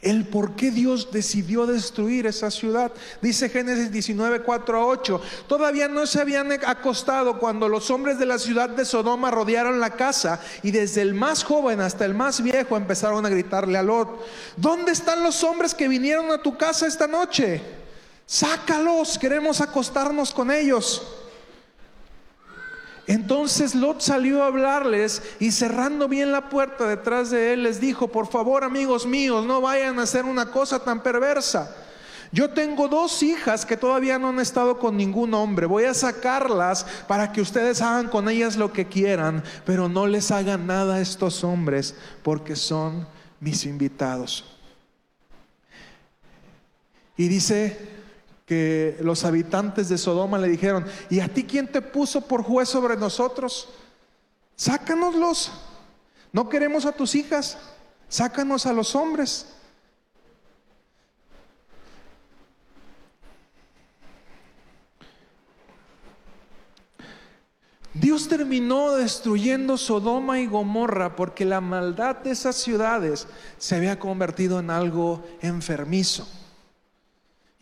el 0.02 0.26
por 0.26 0.57
qué 0.57 0.71
Dios 0.71 1.11
decidió 1.12 1.66
destruir 1.66 2.26
esa 2.26 2.50
ciudad. 2.50 2.92
Dice 3.21 3.49
Génesis 3.49 3.92
19, 3.92 4.42
4 4.42 4.78
a 4.78 4.87
8. 4.87 5.21
Todavía 5.47 5.88
no 5.88 6.07
se 6.07 6.21
habían 6.21 6.52
acostado 6.52 7.38
cuando 7.38 7.69
los 7.69 7.90
hombres 7.90 8.19
de 8.19 8.26
la 8.26 8.38
ciudad 8.38 8.71
de 8.71 8.85
Sodoma 8.85 9.30
rodearon 9.30 9.80
la 9.80 9.90
casa 9.90 10.40
y 10.62 10.71
desde 10.71 11.02
el 11.02 11.14
más 11.14 11.45
joven 11.45 11.80
hasta 11.80 12.04
el 12.04 12.14
más 12.14 12.42
viejo 12.42 12.76
empezaron 12.76 13.26
a 13.26 13.28
gritarle 13.28 13.78
a 13.78 13.83
Lot, 13.83 14.25
¿dónde 14.57 14.92
están 14.92 15.23
los 15.23 15.45
hombres 15.45 15.75
que 15.75 15.88
vinieron 15.88 16.30
a 16.30 16.42
tu 16.42 16.57
casa 16.57 16.87
esta 16.87 17.07
noche? 17.07 17.61
Sácalos, 18.26 19.19
queremos 19.19 19.61
acostarnos 19.61 20.33
con 20.33 20.50
ellos. 20.50 21.19
Entonces 23.11 23.75
Lot 23.75 24.02
salió 24.02 24.45
a 24.45 24.47
hablarles 24.47 25.21
y 25.40 25.50
cerrando 25.50 26.07
bien 26.07 26.31
la 26.31 26.49
puerta 26.49 26.87
detrás 26.87 27.29
de 27.31 27.52
él 27.52 27.64
les 27.64 27.81
dijo, 27.81 28.07
por 28.07 28.29
favor 28.29 28.62
amigos 28.62 29.05
míos, 29.05 29.45
no 29.45 29.61
vayan 29.61 29.99
a 29.99 30.02
hacer 30.02 30.26
una 30.26 30.52
cosa 30.52 30.85
tan 30.85 31.02
perversa. 31.02 31.75
Yo 32.31 32.50
tengo 32.50 32.87
dos 32.87 33.25
hijas 33.25 33.67
que 33.67 33.76
todavía 33.76 34.21
no 34.21 34.29
han 34.29 34.38
estado 34.38 34.79
con 34.79 34.97
ningún 34.97 35.35
hombre. 35.35 35.67
Voy 35.67 35.87
a 35.87 35.95
sacarlas 35.95 36.87
para 37.09 37.33
que 37.33 37.40
ustedes 37.40 37.83
hagan 37.83 38.07
con 38.07 38.29
ellas 38.29 38.57
lo 38.57 38.73
que 38.73 38.87
quieran, 38.87 39.43
pero 39.67 39.88
no 39.88 40.07
les 40.07 40.31
hagan 40.31 40.69
nada 40.69 40.95
a 40.95 41.00
estos 41.00 41.43
hombres 41.43 41.97
porque 42.23 42.55
son 42.55 43.09
mis 43.40 43.67
invitados. 43.67 44.45
Y 47.17 47.26
dice 47.26 48.00
que 48.50 48.97
los 49.00 49.25
habitantes 49.25 49.88
de 49.88 49.97
Sodoma 49.97 50.37
le 50.37 50.49
dijeron, 50.49 50.85
¿y 51.09 51.21
a 51.21 51.28
ti 51.28 51.45
quién 51.45 51.71
te 51.71 51.80
puso 51.80 52.23
por 52.23 52.42
juez 52.42 52.69
sobre 52.69 52.97
nosotros? 52.97 53.69
Sácanoslos. 54.57 55.52
No 56.33 56.49
queremos 56.49 56.85
a 56.85 56.90
tus 56.90 57.14
hijas, 57.14 57.59
sácanos 58.09 58.66
a 58.66 58.73
los 58.73 58.97
hombres. 58.97 59.47
Dios 67.95 68.26
terminó 68.26 68.97
destruyendo 68.97 69.78
Sodoma 69.78 70.40
y 70.40 70.49
Gomorra 70.49 71.14
porque 71.14 71.45
la 71.45 71.61
maldad 71.61 72.16
de 72.16 72.33
esas 72.33 72.57
ciudades 72.57 73.28
se 73.59 73.76
había 73.76 74.00
convertido 74.00 74.59
en 74.59 74.71
algo 74.71 75.25
enfermizo. 75.40 76.39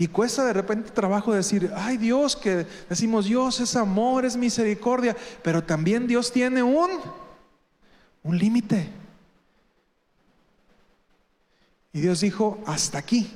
Y 0.01 0.07
cuesta 0.07 0.45
de 0.45 0.53
repente 0.53 0.93
trabajo 0.93 1.33
decir, 1.33 1.73
ay 1.75 1.97
Dios, 1.97 2.37
que 2.37 2.67
decimos 2.89 3.25
Dios 3.25 3.59
es 3.59 3.75
amor, 3.75 4.25
es 4.25 4.37
misericordia, 4.37 5.17
pero 5.43 5.65
también 5.65 6.07
Dios 6.07 6.31
tiene 6.31 6.63
un, 6.63 6.89
un 8.23 8.39
límite. 8.39 8.89
Y 11.93 12.01
Dios 12.01 12.21
dijo, 12.21 12.63
hasta 12.65 12.99
aquí, 12.99 13.29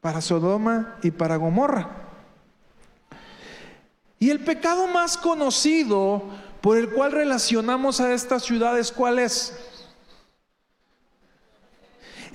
para 0.00 0.20
Sodoma 0.20 0.98
y 1.02 1.10
para 1.10 1.34
Gomorra. 1.34 1.90
Y 4.20 4.30
el 4.30 4.44
pecado 4.44 4.86
más 4.86 5.16
conocido 5.16 6.22
por 6.60 6.78
el 6.78 6.90
cual 6.90 7.10
relacionamos 7.10 8.00
a 8.00 8.14
estas 8.14 8.44
ciudades, 8.44 8.92
¿cuál 8.92 9.18
es? 9.18 9.58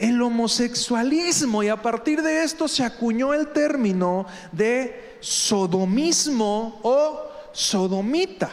El 0.02 0.20
homosexualismo 0.20 1.62
y 1.62 1.70
a 1.70 1.80
partir 1.80 2.24
de 2.24 2.44
esto 2.44 2.68
se 2.68 2.84
acuñó 2.84 3.36
el 3.36 3.50
término 3.50 4.26
de 4.52 5.18
sodomismo 5.20 6.80
o 6.82 7.30
sodomita. 7.52 8.50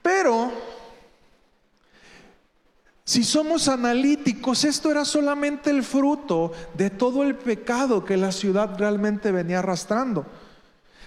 Pero, 0.00 0.52
si 3.04 3.24
somos 3.24 3.66
analíticos, 3.66 4.62
esto 4.62 4.92
era 4.92 5.04
solamente 5.04 5.70
el 5.70 5.82
fruto 5.82 6.52
de 6.74 6.90
todo 6.90 7.24
el 7.24 7.34
pecado 7.34 8.04
que 8.04 8.16
la 8.16 8.30
ciudad 8.30 8.78
realmente 8.78 9.32
venía 9.32 9.58
arrastrando. 9.58 10.24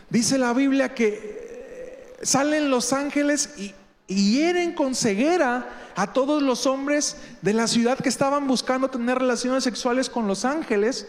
Dice 0.10 0.38
la 0.38 0.52
Biblia 0.52 0.94
que 0.94 2.18
salen 2.22 2.70
los 2.70 2.92
ángeles 2.92 3.52
y, 3.58 3.74
y 4.10 4.34
hieren 4.34 4.74
con 4.74 4.96
ceguera 4.96 5.70
a 5.96 6.12
todos 6.12 6.42
los 6.42 6.66
hombres 6.66 7.16
de 7.44 7.54
la 7.54 7.68
ciudad 7.68 8.00
que 8.00 8.10
estaban 8.10 8.48
buscando 8.48 8.90
tener 8.90 9.20
relaciones 9.20 9.64
sexuales 9.64 10.10
con 10.10 10.28
los 10.28 10.46
ángeles. 10.46 11.08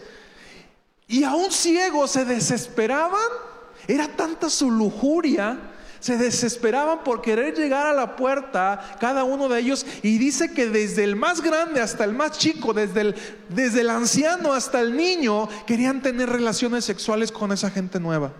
Y 1.07 1.23
aún 1.23 1.51
ciegos 1.51 2.11
se 2.11 2.25
desesperaban. 2.25 3.19
Era 3.87 4.07
tanta 4.07 4.49
su 4.49 4.69
lujuria 4.69 5.59
se 5.99 6.17
desesperaban 6.17 7.03
por 7.03 7.21
querer 7.21 7.55
llegar 7.55 7.85
a 7.85 7.93
la 7.93 8.15
puerta, 8.15 8.97
cada 8.99 9.23
uno 9.23 9.47
de 9.47 9.59
ellos, 9.59 9.85
y 10.01 10.17
dice 10.17 10.51
que 10.51 10.67
desde 10.67 11.03
el 11.03 11.15
más 11.15 11.41
grande 11.41 11.79
hasta 11.79 12.03
el 12.03 12.13
más 12.13 12.39
chico, 12.39 12.73
desde 12.73 13.01
el, 13.01 13.15
desde 13.49 13.81
el 13.81 13.89
anciano 13.91 14.51
hasta 14.51 14.81
el 14.81 14.97
niño, 14.97 15.47
querían 15.67 16.01
tener 16.01 16.27
relaciones 16.27 16.85
sexuales 16.85 17.31
con 17.31 17.51
esa 17.51 17.69
gente 17.69 17.99
nueva. 17.99 18.33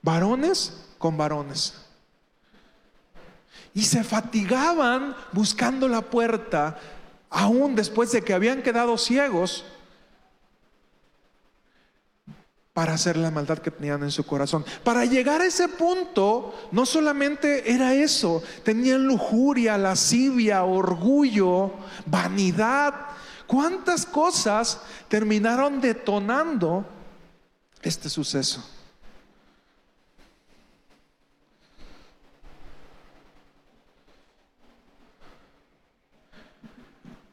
Varones 0.00 0.72
con 0.96 1.18
varones. 1.18 1.83
Y 3.74 3.82
se 3.82 4.04
fatigaban 4.04 5.16
buscando 5.32 5.88
la 5.88 6.02
puerta, 6.02 6.78
aún 7.30 7.74
después 7.74 8.12
de 8.12 8.22
que 8.22 8.34
habían 8.34 8.62
quedado 8.62 8.96
ciegos 8.98 9.64
para 12.74 12.94
hacer 12.94 13.16
la 13.16 13.30
maldad 13.30 13.58
que 13.58 13.70
tenían 13.70 14.02
en 14.02 14.10
su 14.10 14.26
corazón. 14.26 14.64
Para 14.82 15.04
llegar 15.04 15.40
a 15.40 15.46
ese 15.46 15.68
punto, 15.68 16.52
no 16.72 16.84
solamente 16.84 17.72
era 17.72 17.94
eso, 17.94 18.42
tenían 18.64 19.06
lujuria, 19.06 19.78
lascivia, 19.78 20.64
orgullo, 20.64 21.72
vanidad. 22.04 22.94
¿Cuántas 23.46 24.04
cosas 24.04 24.80
terminaron 25.08 25.80
detonando 25.80 26.84
este 27.80 28.10
suceso? 28.10 28.73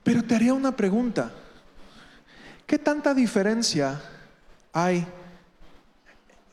Pero 0.03 0.23
te 0.23 0.35
haría 0.35 0.53
una 0.53 0.75
pregunta. 0.75 1.31
¿Qué 2.65 2.79
tanta 2.79 3.13
diferencia 3.13 4.01
hay 4.73 5.05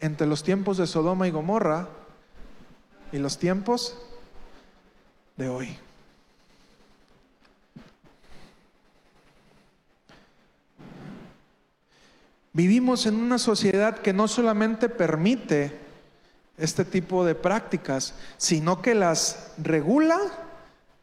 entre 0.00 0.26
los 0.26 0.42
tiempos 0.42 0.76
de 0.78 0.86
Sodoma 0.86 1.26
y 1.26 1.30
Gomorra 1.30 1.88
y 3.12 3.18
los 3.18 3.38
tiempos 3.38 3.96
de 5.36 5.48
hoy. 5.48 5.78
Vivimos 12.52 13.06
en 13.06 13.16
una 13.16 13.38
sociedad 13.38 13.98
que 13.98 14.12
no 14.12 14.26
solamente 14.26 14.88
permite 14.88 15.78
este 16.56 16.84
tipo 16.84 17.24
de 17.24 17.36
prácticas, 17.36 18.14
sino 18.36 18.82
que 18.82 18.96
las 18.96 19.52
regula, 19.58 20.18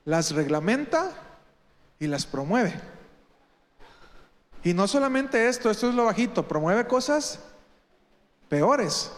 las 0.04 0.32
reglamenta 0.32 1.12
y 2.00 2.08
las 2.08 2.26
promueve. 2.26 2.74
Y 4.64 4.74
no 4.74 4.88
solamente 4.88 5.48
esto, 5.48 5.70
esto 5.70 5.90
es 5.90 5.96
lo 5.96 6.06
bajito, 6.06 6.48
promueve 6.48 6.88
cosas 6.88 7.40
peores. 8.50 9.12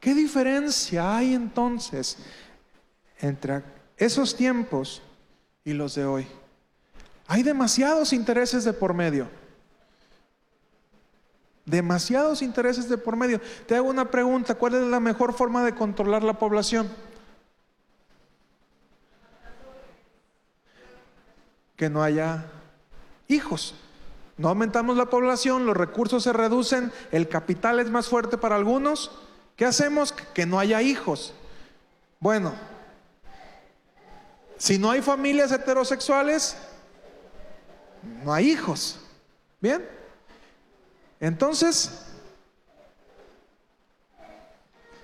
¿Qué 0.00 0.14
diferencia 0.14 1.16
hay 1.16 1.34
entonces 1.34 2.18
entre 3.18 3.62
esos 3.96 4.36
tiempos 4.36 5.02
y 5.64 5.72
los 5.72 5.94
de 5.94 6.04
hoy? 6.04 6.26
Hay 7.28 7.42
demasiados 7.42 8.12
intereses 8.12 8.64
de 8.64 8.72
por 8.72 8.94
medio. 8.94 9.28
Demasiados 11.64 12.42
intereses 12.42 12.88
de 12.88 12.98
por 12.98 13.16
medio. 13.16 13.40
Te 13.66 13.74
hago 13.74 13.88
una 13.88 14.10
pregunta, 14.10 14.54
¿cuál 14.54 14.74
es 14.74 14.82
la 14.82 15.00
mejor 15.00 15.32
forma 15.34 15.64
de 15.64 15.74
controlar 15.74 16.22
la 16.22 16.38
población? 16.38 16.88
Que 21.76 21.90
no 21.90 22.02
haya 22.02 22.46
hijos. 23.28 23.74
No 24.36 24.48
aumentamos 24.48 24.96
la 24.96 25.06
población, 25.06 25.66
los 25.66 25.76
recursos 25.76 26.22
se 26.22 26.32
reducen, 26.32 26.92
el 27.10 27.28
capital 27.28 27.80
es 27.80 27.90
más 27.90 28.08
fuerte 28.08 28.36
para 28.36 28.56
algunos. 28.56 29.10
¿Qué 29.56 29.64
hacemos? 29.64 30.12
Que 30.12 30.44
no 30.44 30.58
haya 30.58 30.82
hijos. 30.82 31.32
Bueno, 32.20 32.52
si 34.58 34.78
no 34.78 34.90
hay 34.90 35.00
familias 35.00 35.52
heterosexuales, 35.52 36.56
no 38.24 38.32
hay 38.32 38.50
hijos. 38.50 38.98
¿Bien? 39.60 39.86
Entonces, 41.18 42.06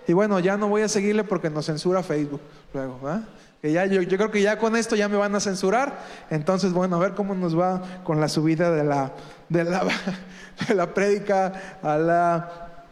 y 0.06 0.12
bueno, 0.12 0.40
ya 0.40 0.56
no 0.56 0.68
voy 0.68 0.82
a 0.82 0.88
seguirle 0.88 1.24
porque 1.24 1.48
nos 1.48 1.66
censura 1.66 2.02
Facebook 2.02 2.40
luego. 2.74 2.98
¿verdad? 3.00 3.22
Que 3.62 3.70
ya, 3.70 3.86
yo, 3.86 4.04
creo 4.08 4.32
que 4.32 4.42
ya 4.42 4.58
con 4.58 4.74
esto 4.74 4.96
ya 4.96 5.08
me 5.08 5.16
van 5.16 5.36
a 5.36 5.40
censurar. 5.40 6.04
Entonces, 6.30 6.72
bueno, 6.72 6.96
a 6.96 6.98
ver 6.98 7.14
cómo 7.14 7.32
nos 7.36 7.56
va 7.56 7.80
con 8.02 8.20
la 8.20 8.28
subida 8.28 8.72
de 8.72 8.82
la, 8.82 9.12
de 9.48 9.62
la, 9.62 9.86
de 10.68 10.74
la 10.74 10.92
prédica 10.92 11.78
a, 11.80 11.96
la, 11.96 12.86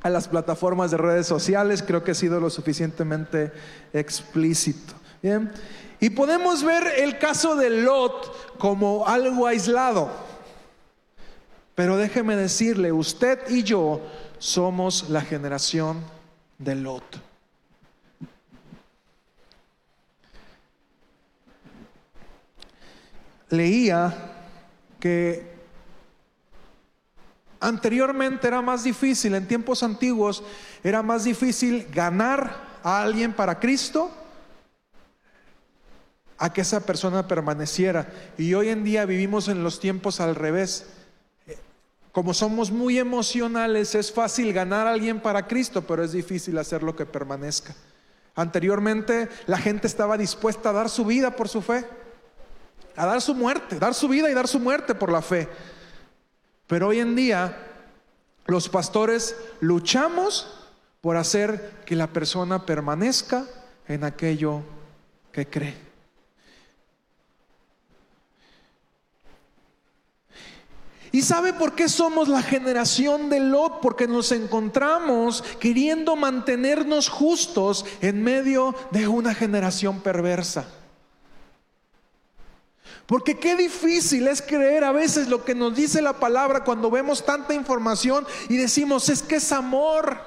a 0.00 0.10
las 0.10 0.28
plataformas 0.28 0.92
de 0.92 0.98
redes 0.98 1.26
sociales. 1.26 1.82
Creo 1.82 2.04
que 2.04 2.12
he 2.12 2.14
sido 2.14 2.38
lo 2.38 2.48
suficientemente 2.48 3.50
explícito. 3.92 4.94
Bien. 5.20 5.50
Y 5.98 6.10
podemos 6.10 6.62
ver 6.62 6.84
el 6.98 7.18
caso 7.18 7.56
de 7.56 7.70
Lot 7.70 8.56
como 8.58 9.08
algo 9.08 9.48
aislado. 9.48 10.12
Pero 11.74 11.96
déjeme 11.96 12.36
decirle, 12.36 12.92
usted 12.92 13.40
y 13.48 13.64
yo 13.64 14.00
somos 14.38 15.10
la 15.10 15.22
generación 15.22 15.98
de 16.58 16.76
Lot. 16.76 17.23
Leía 23.56 24.32
que 25.00 25.54
anteriormente 27.60 28.46
era 28.46 28.62
más 28.62 28.84
difícil, 28.84 29.34
en 29.34 29.48
tiempos 29.48 29.82
antiguos 29.82 30.42
era 30.82 31.02
más 31.02 31.24
difícil 31.24 31.86
ganar 31.92 32.54
a 32.82 33.02
alguien 33.02 33.32
para 33.32 33.58
Cristo 33.58 34.10
a 36.36 36.52
que 36.52 36.60
esa 36.60 36.80
persona 36.80 37.26
permaneciera. 37.26 38.06
Y 38.36 38.54
hoy 38.54 38.68
en 38.68 38.84
día 38.84 39.06
vivimos 39.06 39.48
en 39.48 39.62
los 39.62 39.80
tiempos 39.80 40.20
al 40.20 40.34
revés. 40.34 40.86
Como 42.12 42.34
somos 42.34 42.70
muy 42.70 42.98
emocionales, 42.98 43.94
es 43.94 44.12
fácil 44.12 44.52
ganar 44.52 44.86
a 44.86 44.92
alguien 44.92 45.20
para 45.20 45.46
Cristo, 45.46 45.82
pero 45.86 46.04
es 46.04 46.12
difícil 46.12 46.58
hacerlo 46.58 46.94
que 46.94 47.06
permanezca. 47.06 47.74
Anteriormente 48.34 49.28
la 49.46 49.58
gente 49.58 49.86
estaba 49.86 50.18
dispuesta 50.18 50.70
a 50.70 50.72
dar 50.72 50.90
su 50.90 51.04
vida 51.04 51.34
por 51.34 51.48
su 51.48 51.62
fe 51.62 51.84
a 52.96 53.06
dar 53.06 53.20
su 53.20 53.34
muerte, 53.34 53.78
dar 53.78 53.94
su 53.94 54.08
vida 54.08 54.30
y 54.30 54.34
dar 54.34 54.48
su 54.48 54.60
muerte 54.60 54.94
por 54.94 55.10
la 55.10 55.22
fe. 55.22 55.48
Pero 56.66 56.88
hoy 56.88 57.00
en 57.00 57.14
día 57.14 57.56
los 58.46 58.68
pastores 58.68 59.36
luchamos 59.60 60.54
por 61.00 61.16
hacer 61.16 61.82
que 61.84 61.96
la 61.96 62.06
persona 62.06 62.64
permanezca 62.64 63.44
en 63.88 64.04
aquello 64.04 64.62
que 65.32 65.46
cree. 65.46 65.84
¿Y 71.14 71.22
sabe 71.22 71.52
por 71.52 71.76
qué 71.76 71.88
somos 71.88 72.26
la 72.26 72.42
generación 72.42 73.30
de 73.30 73.38
Lot? 73.38 73.80
Porque 73.80 74.08
nos 74.08 74.32
encontramos 74.32 75.44
queriendo 75.60 76.16
mantenernos 76.16 77.08
justos 77.08 77.86
en 78.00 78.24
medio 78.24 78.74
de 78.90 79.06
una 79.06 79.32
generación 79.32 80.00
perversa. 80.00 80.66
Porque 83.06 83.36
qué 83.36 83.54
difícil 83.54 84.26
es 84.28 84.40
creer 84.40 84.82
a 84.82 84.92
veces 84.92 85.28
lo 85.28 85.44
que 85.44 85.54
nos 85.54 85.74
dice 85.74 86.00
la 86.00 86.14
palabra 86.14 86.64
cuando 86.64 86.90
vemos 86.90 87.24
tanta 87.24 87.52
información 87.52 88.26
y 88.48 88.56
decimos, 88.56 89.08
es 89.10 89.22
que 89.22 89.36
es 89.36 89.52
amor. 89.52 90.18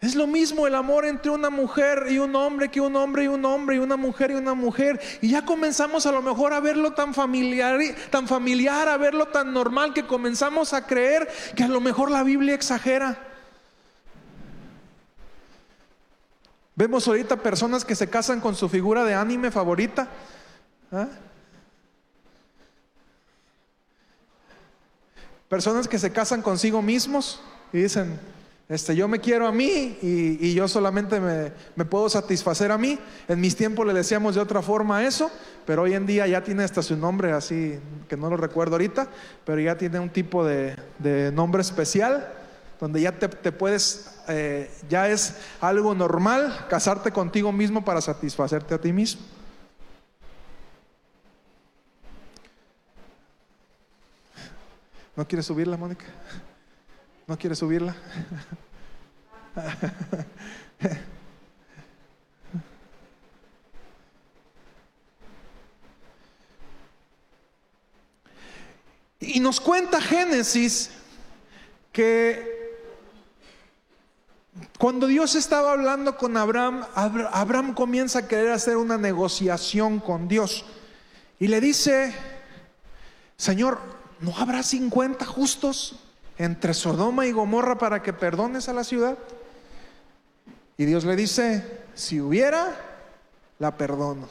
Es 0.00 0.14
lo 0.14 0.26
mismo 0.26 0.66
el 0.66 0.76
amor 0.76 1.04
entre 1.04 1.32
una 1.32 1.50
mujer 1.50 2.06
y 2.08 2.18
un 2.18 2.34
hombre 2.36 2.70
que 2.70 2.80
un 2.80 2.94
hombre 2.94 3.24
y 3.24 3.28
un 3.28 3.44
hombre 3.44 3.76
y 3.76 3.78
una 3.80 3.96
mujer 3.96 4.30
y 4.30 4.34
una 4.34 4.54
mujer. 4.54 5.00
Y 5.20 5.30
ya 5.30 5.44
comenzamos 5.44 6.06
a 6.06 6.12
lo 6.12 6.22
mejor 6.22 6.54
a 6.54 6.60
verlo 6.60 6.92
tan 6.92 7.12
familiar, 7.12 7.78
tan 8.10 8.28
familiar, 8.28 8.88
a 8.88 8.96
verlo 8.96 9.26
tan 9.26 9.52
normal 9.52 9.92
que 9.92 10.06
comenzamos 10.06 10.72
a 10.72 10.86
creer 10.86 11.28
que 11.54 11.64
a 11.64 11.68
lo 11.68 11.80
mejor 11.80 12.10
la 12.10 12.22
Biblia 12.22 12.54
exagera. 12.54 13.27
Vemos 16.78 17.08
ahorita 17.08 17.34
personas 17.38 17.84
que 17.84 17.96
se 17.96 18.06
casan 18.06 18.40
con 18.40 18.54
su 18.54 18.68
figura 18.68 19.04
de 19.04 19.12
anime 19.12 19.50
favorita. 19.50 20.08
¿ah? 20.92 21.08
Personas 25.48 25.88
que 25.88 25.98
se 25.98 26.12
casan 26.12 26.40
consigo 26.40 26.80
mismos 26.80 27.40
y 27.72 27.78
dicen, 27.78 28.16
este, 28.68 28.94
yo 28.94 29.08
me 29.08 29.18
quiero 29.18 29.48
a 29.48 29.50
mí 29.50 29.98
y, 30.00 30.54
yo 30.54 30.68
solamente 30.68 31.18
me, 31.18 31.50
me, 31.74 31.84
puedo 31.84 32.08
satisfacer 32.08 32.70
a 32.70 32.78
mí. 32.78 32.96
En 33.26 33.40
mis 33.40 33.56
tiempos 33.56 33.84
le 33.84 33.92
decíamos 33.92 34.36
de 34.36 34.40
otra 34.40 34.62
forma 34.62 35.04
eso, 35.04 35.32
pero 35.66 35.82
hoy 35.82 35.94
en 35.94 36.06
día 36.06 36.28
ya 36.28 36.44
tiene 36.44 36.62
hasta 36.62 36.80
su 36.84 36.96
nombre 36.96 37.32
así, 37.32 37.76
que 38.08 38.16
no 38.16 38.30
lo 38.30 38.36
recuerdo 38.36 38.76
ahorita, 38.76 39.08
pero 39.44 39.60
ya 39.60 39.76
tiene 39.76 39.98
un 39.98 40.10
tipo 40.10 40.46
de, 40.46 40.76
de 41.00 41.32
nombre 41.32 41.60
especial. 41.60 42.34
donde 42.78 43.00
ya 43.00 43.10
te, 43.10 43.26
te 43.26 43.50
puedes, 43.50 44.17
eh, 44.28 44.70
ya 44.88 45.08
es 45.08 45.36
algo 45.60 45.94
normal 45.94 46.66
casarte 46.68 47.10
contigo 47.10 47.50
mismo 47.52 47.84
para 47.84 48.00
satisfacerte 48.00 48.74
a 48.74 48.80
ti 48.80 48.92
mismo. 48.92 49.22
¿No 55.16 55.26
quieres 55.26 55.46
subirla, 55.46 55.76
Mónica? 55.76 56.04
¿No 57.26 57.36
quieres 57.36 57.58
subirla? 57.58 57.96
Y 69.20 69.40
nos 69.40 69.60
cuenta 69.60 70.00
Génesis 70.00 70.90
que 71.92 72.57
cuando 74.78 75.06
Dios 75.06 75.34
estaba 75.34 75.72
hablando 75.72 76.16
con 76.16 76.36
Abraham, 76.36 76.84
Abraham 76.94 77.74
comienza 77.74 78.20
a 78.20 78.28
querer 78.28 78.52
hacer 78.52 78.76
una 78.76 78.96
negociación 78.96 80.00
con 80.00 80.28
Dios. 80.28 80.64
Y 81.38 81.48
le 81.48 81.60
dice, 81.60 82.14
Señor, 83.36 83.78
¿no 84.20 84.36
habrá 84.36 84.62
50 84.62 85.24
justos 85.24 85.96
entre 86.38 86.74
Sodoma 86.74 87.26
y 87.26 87.32
Gomorra 87.32 87.78
para 87.78 88.02
que 88.02 88.12
perdones 88.12 88.68
a 88.68 88.72
la 88.72 88.84
ciudad? 88.84 89.18
Y 90.76 90.84
Dios 90.84 91.04
le 91.04 91.16
dice, 91.16 91.82
si 91.94 92.20
hubiera, 92.20 92.74
la 93.58 93.76
perdono. 93.76 94.28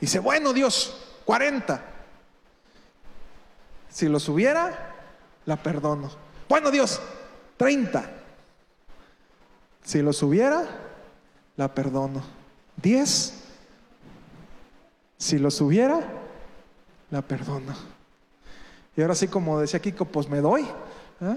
Dice, 0.00 0.18
bueno 0.18 0.52
Dios, 0.52 0.94
40. 1.24 1.82
Si 3.90 4.08
los 4.08 4.28
hubiera, 4.28 4.94
la 5.46 5.56
perdono. 5.56 6.10
Bueno 6.48 6.70
Dios, 6.70 7.00
30. 7.56 8.19
Si 9.82 10.02
los 10.02 10.22
hubiera, 10.22 10.64
la 11.56 11.74
perdono. 11.74 12.22
10. 12.82 13.34
Si 15.18 15.38
los 15.38 15.60
hubiera, 15.60 16.00
la 17.10 17.22
perdono. 17.22 17.74
Y 18.96 19.02
ahora 19.02 19.14
sí, 19.14 19.28
como 19.28 19.60
decía 19.60 19.80
Kiko, 19.80 20.04
pues 20.04 20.28
me 20.28 20.40
doy. 20.40 20.62
¿eh? 20.62 21.36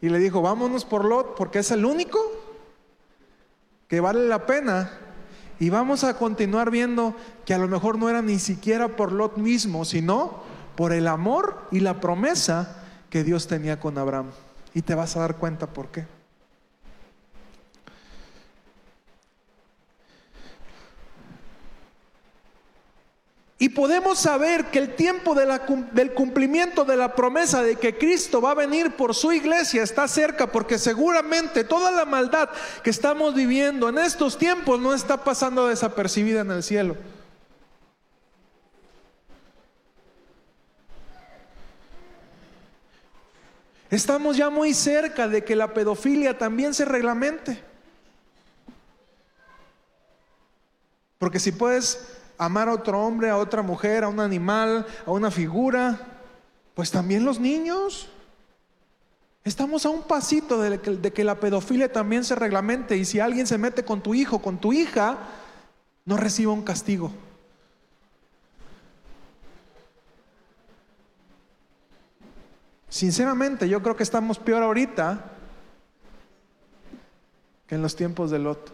Y 0.00 0.08
le 0.08 0.18
dijo, 0.18 0.42
vámonos 0.42 0.84
por 0.84 1.04
Lot, 1.04 1.36
porque 1.36 1.60
es 1.60 1.70
el 1.70 1.84
único 1.84 2.18
que 3.88 4.00
vale 4.00 4.28
la 4.28 4.46
pena. 4.46 4.90
Y 5.60 5.70
vamos 5.70 6.04
a 6.04 6.16
continuar 6.16 6.70
viendo 6.70 7.14
que 7.44 7.52
a 7.52 7.58
lo 7.58 7.66
mejor 7.66 7.98
no 7.98 8.08
era 8.08 8.22
ni 8.22 8.38
siquiera 8.38 8.96
por 8.96 9.12
Lot 9.12 9.36
mismo, 9.36 9.84
sino 9.84 10.42
por 10.76 10.92
el 10.92 11.08
amor 11.08 11.66
y 11.72 11.80
la 11.80 12.00
promesa 12.00 12.84
que 13.10 13.24
Dios 13.24 13.48
tenía 13.48 13.80
con 13.80 13.98
Abraham. 13.98 14.30
Y 14.78 14.82
te 14.82 14.94
vas 14.94 15.16
a 15.16 15.18
dar 15.18 15.38
cuenta 15.38 15.66
por 15.66 15.88
qué. 15.88 16.06
Y 23.58 23.70
podemos 23.70 24.20
saber 24.20 24.66
que 24.66 24.78
el 24.78 24.94
tiempo 24.94 25.34
del 25.34 26.14
cumplimiento 26.14 26.84
de 26.84 26.96
la 26.96 27.16
promesa 27.16 27.60
de 27.60 27.74
que 27.74 27.98
Cristo 27.98 28.40
va 28.40 28.52
a 28.52 28.54
venir 28.54 28.94
por 28.94 29.16
su 29.16 29.32
iglesia 29.32 29.82
está 29.82 30.06
cerca 30.06 30.46
porque 30.52 30.78
seguramente 30.78 31.64
toda 31.64 31.90
la 31.90 32.04
maldad 32.04 32.48
que 32.84 32.90
estamos 32.90 33.34
viviendo 33.34 33.88
en 33.88 33.98
estos 33.98 34.38
tiempos 34.38 34.78
no 34.78 34.94
está 34.94 35.24
pasando 35.24 35.66
desapercibida 35.66 36.42
en 36.42 36.52
el 36.52 36.62
cielo. 36.62 36.96
Estamos 43.90 44.36
ya 44.36 44.50
muy 44.50 44.74
cerca 44.74 45.28
de 45.28 45.44
que 45.44 45.56
la 45.56 45.72
pedofilia 45.72 46.36
también 46.36 46.74
se 46.74 46.84
reglamente. 46.84 47.62
Porque 51.18 51.40
si 51.40 51.52
puedes 51.52 52.06
amar 52.36 52.68
a 52.68 52.74
otro 52.74 53.00
hombre, 53.00 53.30
a 53.30 53.36
otra 53.36 53.62
mujer, 53.62 54.04
a 54.04 54.08
un 54.08 54.20
animal, 54.20 54.86
a 55.06 55.10
una 55.10 55.30
figura, 55.30 55.98
pues 56.74 56.90
también 56.90 57.24
los 57.24 57.40
niños. 57.40 58.08
Estamos 59.42 59.86
a 59.86 59.90
un 59.90 60.02
pasito 60.02 60.60
de 60.60 60.80
que, 60.80 60.90
de 60.90 61.12
que, 61.12 61.24
la 61.24 61.40
pedofilia 61.40 61.90
también 61.90 62.24
se 62.24 62.34
reglamente 62.34 62.96
y 62.96 63.06
si 63.06 63.18
alguien 63.18 63.46
se 63.46 63.56
mete 63.56 63.84
con 63.84 64.02
tu 64.02 64.14
hijo, 64.14 64.40
con 64.40 64.58
tu 64.58 64.72
hija, 64.74 65.16
no 66.04 66.18
reciba 66.18 66.52
un 66.52 66.62
castigo. 66.62 67.10
Sinceramente, 72.88 73.68
yo 73.68 73.82
creo 73.82 73.96
que 73.96 74.02
estamos 74.02 74.38
peor 74.38 74.62
ahorita 74.62 75.32
que 77.66 77.74
en 77.74 77.82
los 77.82 77.94
tiempos 77.94 78.30
de 78.30 78.38
Lot. 78.38 78.72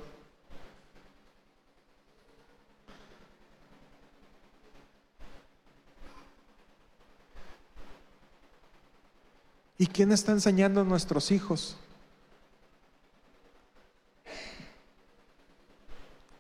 ¿Y 9.77 9.89
quién 9.89 10.13
está 10.13 10.31
enseñando 10.31 10.81
a 10.81 10.85
nuestros 10.85 11.33
hijos? 11.33 11.77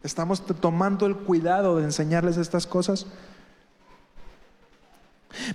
¿Estamos 0.04 0.46
tomando 0.46 1.06
el 1.06 1.16
cuidado 1.16 1.78
de 1.78 1.84
enseñarles 1.84 2.36
estas 2.36 2.66
cosas? 2.66 3.06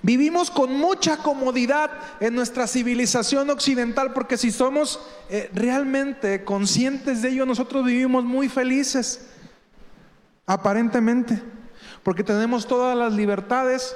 Vivimos 0.02 0.50
con 0.50 0.76
mucha 0.76 1.18
comodidad 1.18 1.90
en 2.20 2.34
nuestra 2.34 2.66
civilización 2.66 3.50
occidental 3.50 4.12
porque 4.12 4.36
si 4.36 4.50
somos 4.50 5.00
eh, 5.28 5.50
realmente 5.52 6.44
conscientes 6.44 7.22
de 7.22 7.30
ello, 7.30 7.46
nosotros 7.46 7.84
vivimos 7.84 8.24
muy 8.24 8.48
felices, 8.48 9.26
aparentemente, 10.46 11.42
porque 12.02 12.24
tenemos 12.24 12.66
todas 12.66 12.96
las 12.96 13.12
libertades, 13.12 13.94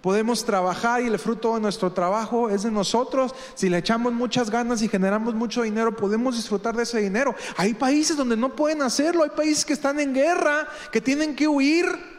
podemos 0.00 0.44
trabajar 0.44 1.02
y 1.02 1.06
el 1.06 1.18
fruto 1.18 1.54
de 1.54 1.60
nuestro 1.60 1.92
trabajo 1.92 2.48
es 2.48 2.62
de 2.62 2.70
nosotros. 2.70 3.34
Si 3.54 3.68
le 3.68 3.78
echamos 3.78 4.12
muchas 4.12 4.50
ganas 4.50 4.82
y 4.82 4.88
generamos 4.88 5.34
mucho 5.34 5.62
dinero, 5.62 5.94
podemos 5.94 6.36
disfrutar 6.36 6.76
de 6.76 6.84
ese 6.84 7.00
dinero. 7.00 7.34
Hay 7.56 7.74
países 7.74 8.16
donde 8.16 8.36
no 8.36 8.56
pueden 8.56 8.82
hacerlo, 8.82 9.24
hay 9.24 9.30
países 9.30 9.64
que 9.64 9.74
están 9.74 10.00
en 10.00 10.14
guerra, 10.14 10.66
que 10.90 11.00
tienen 11.00 11.36
que 11.36 11.48
huir 11.48 12.09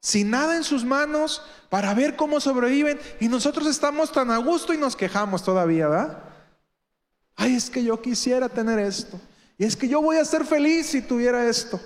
sin 0.00 0.30
nada 0.30 0.56
en 0.56 0.64
sus 0.64 0.84
manos 0.84 1.42
para 1.68 1.92
ver 1.94 2.16
cómo 2.16 2.40
sobreviven 2.40 2.98
y 3.20 3.28
nosotros 3.28 3.66
estamos 3.66 4.10
tan 4.10 4.30
a 4.30 4.38
gusto 4.38 4.72
y 4.72 4.78
nos 4.78 4.96
quejamos 4.96 5.44
todavía, 5.44 5.88
¿verdad? 5.88 6.18
Ay, 7.36 7.54
es 7.54 7.70
que 7.70 7.84
yo 7.84 8.00
quisiera 8.00 8.48
tener 8.48 8.78
esto. 8.78 9.20
Y 9.56 9.64
es 9.64 9.76
que 9.76 9.88
yo 9.88 10.00
voy 10.00 10.16
a 10.16 10.24
ser 10.24 10.44
feliz 10.44 10.86
si 10.86 11.02
tuviera 11.02 11.46
esto. 11.46 11.80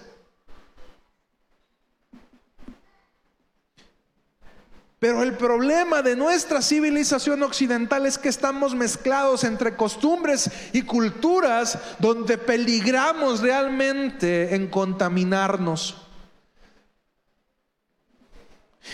Pero 5.00 5.22
el 5.22 5.36
problema 5.36 6.00
de 6.00 6.16
nuestra 6.16 6.62
civilización 6.62 7.42
occidental 7.42 8.06
es 8.06 8.16
que 8.16 8.30
estamos 8.30 8.74
mezclados 8.74 9.44
entre 9.44 9.76
costumbres 9.76 10.50
y 10.72 10.82
culturas 10.82 11.78
donde 11.98 12.38
peligramos 12.38 13.40
realmente 13.40 14.54
en 14.54 14.68
contaminarnos. 14.68 16.03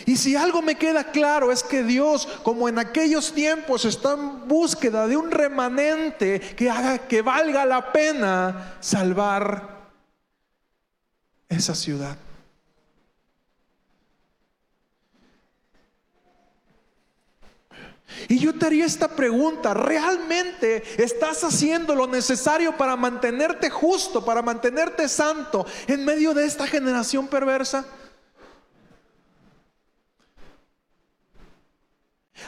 Y 0.06 0.16
si 0.16 0.36
algo 0.36 0.62
me 0.62 0.76
queda 0.76 1.10
claro 1.10 1.50
es 1.50 1.62
que 1.62 1.82
Dios, 1.82 2.26
como 2.42 2.68
en 2.68 2.78
aquellos 2.78 3.32
tiempos, 3.32 3.84
está 3.84 4.12
en 4.12 4.46
búsqueda 4.46 5.06
de 5.06 5.16
un 5.16 5.30
remanente 5.30 6.40
que 6.40 6.70
haga 6.70 6.98
que 6.98 7.22
valga 7.22 7.64
la 7.66 7.92
pena 7.92 8.76
salvar 8.80 9.80
esa 11.48 11.74
ciudad. 11.74 12.16
Y 18.28 18.38
yo 18.38 18.54
te 18.54 18.66
haría 18.66 18.84
esta 18.84 19.08
pregunta, 19.08 19.74
¿realmente 19.74 20.82
estás 21.02 21.42
haciendo 21.42 21.94
lo 21.94 22.06
necesario 22.06 22.76
para 22.76 22.96
mantenerte 22.96 23.70
justo, 23.70 24.24
para 24.24 24.42
mantenerte 24.42 25.08
santo 25.08 25.66
en 25.86 26.04
medio 26.04 26.34
de 26.34 26.44
esta 26.44 26.66
generación 26.66 27.28
perversa? 27.28 27.84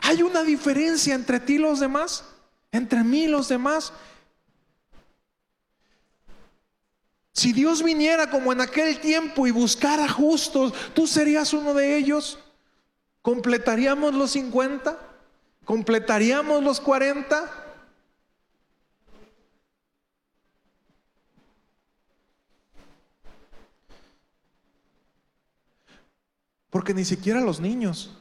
¿Hay 0.00 0.22
una 0.22 0.42
diferencia 0.42 1.14
entre 1.14 1.38
ti 1.40 1.54
y 1.54 1.58
los 1.58 1.80
demás? 1.80 2.24
¿Entre 2.70 3.04
mí 3.04 3.24
y 3.24 3.28
los 3.28 3.48
demás? 3.48 3.92
Si 7.34 7.52
Dios 7.52 7.82
viniera 7.82 8.30
como 8.30 8.52
en 8.52 8.60
aquel 8.60 9.00
tiempo 9.00 9.46
y 9.46 9.50
buscara 9.50 10.08
justos, 10.08 10.72
¿tú 10.94 11.06
serías 11.06 11.52
uno 11.52 11.74
de 11.74 11.96
ellos? 11.96 12.38
¿Completaríamos 13.22 14.14
los 14.14 14.32
50? 14.32 14.98
¿Completaríamos 15.64 16.62
los 16.62 16.80
40? 16.80 17.62
Porque 26.70 26.94
ni 26.94 27.04
siquiera 27.04 27.40
los 27.40 27.60
niños, 27.60 28.16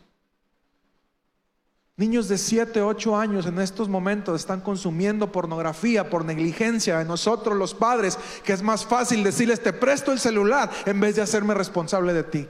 Niños 2.02 2.28
de 2.28 2.40
7, 2.40 2.82
8 2.82 3.16
años 3.16 3.46
en 3.46 3.60
estos 3.60 3.88
momentos 3.88 4.42
están 4.42 4.62
consumiendo 4.62 5.32
pornografía 5.32 6.10
por 6.10 6.26
negligencia 6.26 6.98
de 6.98 7.06
nosotros 7.06 7.56
los 7.56 7.76
padres, 7.76 8.18
que 8.44 8.54
es 8.54 8.64
más 8.64 8.88
fácil 8.88 9.24
decirles 9.24 9.62
te 9.62 9.72
presto 9.72 10.12
el 10.12 10.18
celular 10.18 10.72
en 10.88 11.00
vez 11.00 11.16
de 11.16 11.22
hacerme 11.22 11.54
responsable 11.54 12.12
de 12.14 12.24
ti. 12.24 12.48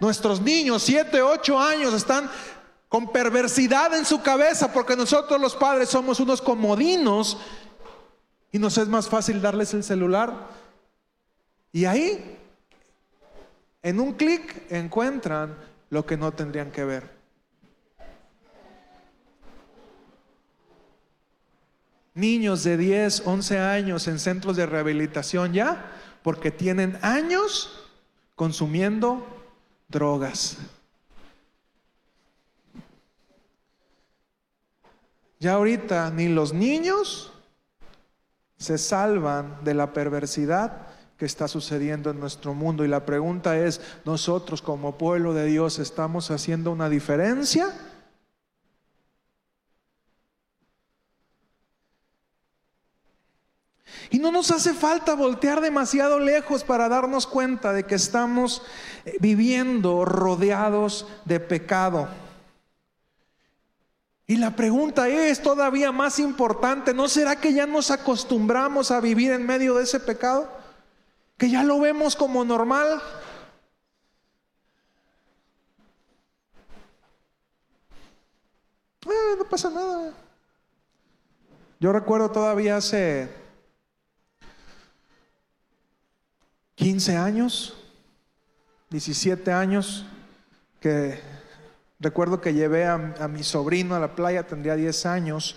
Nuestros 0.00 0.40
niños, 0.40 0.82
7, 0.82 1.22
8 1.22 1.60
años, 1.60 1.94
están 1.94 2.28
con 2.88 3.12
perversidad 3.12 3.96
en 3.96 4.04
su 4.04 4.20
cabeza 4.20 4.72
porque 4.72 4.96
nosotros 4.96 5.40
los 5.40 5.54
padres 5.54 5.88
somos 5.88 6.18
unos 6.18 6.42
comodinos 6.42 7.38
y 8.50 8.58
nos 8.58 8.78
es 8.78 8.88
más 8.88 9.08
fácil 9.08 9.40
darles 9.40 9.74
el 9.74 9.84
celular. 9.84 10.48
Y 11.70 11.84
ahí, 11.84 12.36
en 13.80 14.00
un 14.00 14.14
clic, 14.14 14.72
encuentran 14.72 15.56
lo 15.90 16.04
que 16.04 16.16
no 16.16 16.32
tendrían 16.32 16.72
que 16.72 16.82
ver. 16.82 17.17
Niños 22.18 22.64
de 22.64 22.76
10, 22.76 23.22
11 23.24 23.58
años 23.58 24.08
en 24.08 24.18
centros 24.18 24.56
de 24.56 24.66
rehabilitación 24.66 25.52
ya, 25.52 25.92
porque 26.22 26.50
tienen 26.50 26.98
años 27.00 27.88
consumiendo 28.34 29.26
drogas. 29.88 30.58
Ya 35.40 35.54
ahorita 35.54 36.10
ni 36.10 36.28
los 36.28 36.52
niños 36.52 37.32
se 38.56 38.76
salvan 38.76 39.62
de 39.62 39.74
la 39.74 39.92
perversidad 39.92 40.88
que 41.16 41.26
está 41.26 41.48
sucediendo 41.48 42.10
en 42.10 42.20
nuestro 42.20 42.54
mundo. 42.54 42.84
Y 42.84 42.88
la 42.88 43.06
pregunta 43.06 43.58
es, 43.58 43.80
¿nosotros 44.04 44.62
como 44.62 44.98
pueblo 44.98 45.34
de 45.34 45.46
Dios 45.46 45.78
estamos 45.78 46.30
haciendo 46.30 46.70
una 46.70 46.88
diferencia? 46.88 47.72
Y 54.10 54.18
no 54.18 54.32
nos 54.32 54.50
hace 54.50 54.72
falta 54.72 55.14
voltear 55.14 55.60
demasiado 55.60 56.18
lejos 56.18 56.64
para 56.64 56.88
darnos 56.88 57.26
cuenta 57.26 57.72
de 57.72 57.84
que 57.84 57.94
estamos 57.94 58.62
eh, 59.04 59.16
viviendo 59.20 60.04
rodeados 60.04 61.06
de 61.26 61.40
pecado. 61.40 62.08
Y 64.26 64.36
la 64.36 64.54
pregunta 64.56 65.08
es 65.08 65.42
todavía 65.42 65.90
más 65.92 66.18
importante, 66.18 66.92
¿no 66.92 67.08
será 67.08 67.36
que 67.36 67.52
ya 67.52 67.66
nos 67.66 67.90
acostumbramos 67.90 68.90
a 68.90 69.00
vivir 69.00 69.32
en 69.32 69.46
medio 69.46 69.74
de 69.74 69.84
ese 69.84 70.00
pecado? 70.00 70.48
Que 71.36 71.50
ya 71.50 71.62
lo 71.62 71.80
vemos 71.80 72.14
como 72.16 72.44
normal. 72.44 73.02
Eh, 79.06 79.36
no 79.38 79.44
pasa 79.44 79.70
nada. 79.70 80.12
Yo 81.80 81.92
recuerdo 81.92 82.30
todavía 82.30 82.76
hace 82.76 83.30
15 86.78 87.16
años, 87.16 87.74
17 88.90 89.50
años, 89.50 90.06
que 90.80 91.20
recuerdo 91.98 92.40
que 92.40 92.54
llevé 92.54 92.86
a, 92.86 92.96
mi 93.26 93.42
sobrino 93.42 93.96
a 93.96 93.98
la 93.98 94.14
playa, 94.14 94.46
tendría 94.46 94.76
10 94.76 95.06
años, 95.06 95.56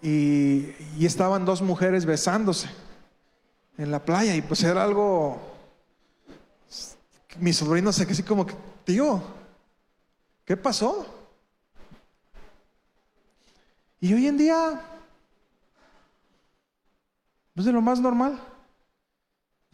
y, 0.00 0.74
estaban 1.04 1.44
dos 1.44 1.60
mujeres 1.60 2.06
besándose 2.06 2.70
en 3.76 3.90
la 3.90 4.02
playa, 4.02 4.34
y 4.36 4.40
pues 4.40 4.62
era 4.64 4.82
algo, 4.82 5.38
mi 7.38 7.52
sobrino 7.52 7.92
se 7.92 8.04
quedó 8.04 8.12
así 8.14 8.22
como 8.22 8.46
que, 8.46 8.54
tío, 8.84 9.22
¿qué 10.46 10.56
pasó? 10.56 11.06
Y 14.00 14.14
hoy 14.14 14.26
en 14.26 14.38
día, 14.38 14.80
pues 17.54 17.66
de 17.66 17.72
lo 17.72 17.82
más 17.82 18.00
normal. 18.00 18.40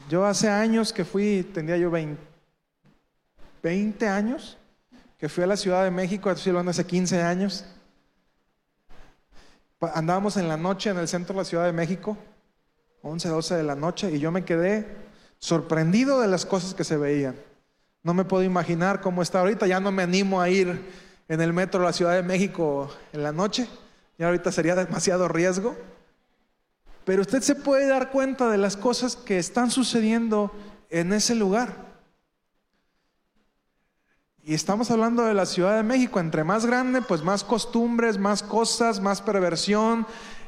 Yo 0.08 0.26
hace 0.26 0.50
años 0.50 0.92
que 0.92 1.04
fui, 1.04 1.42
tendría 1.54 1.78
yo 1.78 1.90
20, 1.90 2.20
20 3.62 4.08
años, 4.08 4.58
que 5.18 5.30
fui 5.30 5.44
a 5.44 5.46
la 5.46 5.56
Ciudad 5.56 5.82
de 5.84 5.90
México, 5.90 6.30
estoy 6.30 6.50
hablando 6.50 6.70
hace 6.70 6.84
15 6.84 7.22
años. 7.22 7.64
Andábamos 9.80 10.36
en 10.36 10.48
la 10.48 10.58
noche 10.58 10.90
en 10.90 10.98
el 10.98 11.08
centro 11.08 11.34
de 11.34 11.40
la 11.40 11.44
Ciudad 11.44 11.64
de 11.64 11.72
México, 11.72 12.18
11, 13.02 13.28
12 13.28 13.54
de 13.56 13.62
la 13.62 13.74
noche, 13.74 14.10
y 14.10 14.18
yo 14.18 14.30
me 14.30 14.44
quedé 14.44 14.86
sorprendido 15.38 16.20
de 16.20 16.28
las 16.28 16.44
cosas 16.44 16.74
que 16.74 16.84
se 16.84 16.98
veían. 16.98 17.36
No 18.02 18.12
me 18.12 18.24
puedo 18.24 18.42
imaginar 18.42 19.00
cómo 19.00 19.22
está 19.22 19.40
ahorita, 19.40 19.66
ya 19.66 19.80
no 19.80 19.90
me 19.90 20.02
animo 20.02 20.42
a 20.42 20.50
ir 20.50 20.82
en 21.28 21.40
el 21.40 21.54
metro 21.54 21.80
de 21.80 21.86
la 21.86 21.92
Ciudad 21.94 22.12
de 22.12 22.22
México 22.22 22.90
en 23.14 23.22
la 23.22 23.32
noche, 23.32 23.66
ya 24.18 24.26
ahorita 24.26 24.52
sería 24.52 24.74
demasiado 24.74 25.28
riesgo. 25.28 25.74
Pero 27.04 27.22
usted 27.22 27.42
se 27.42 27.54
puede 27.54 27.86
dar 27.86 28.10
cuenta 28.10 28.48
de 28.50 28.58
las 28.58 28.76
cosas 28.76 29.16
que 29.16 29.38
están 29.38 29.70
sucediendo 29.70 30.50
en 30.88 31.12
ese 31.12 31.34
lugar. 31.34 31.94
Y 34.42 34.54
estamos 34.54 34.90
hablando 34.90 35.24
de 35.24 35.34
la 35.34 35.46
Ciudad 35.46 35.76
de 35.76 35.82
México, 35.82 36.20
entre 36.20 36.44
más 36.44 36.66
grande, 36.66 37.02
pues 37.02 37.22
más 37.22 37.44
costumbres, 37.44 38.18
más 38.18 38.42
cosas, 38.42 39.00
más 39.00 39.22
perversión. 39.22 40.06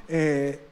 Eh. 0.08 0.62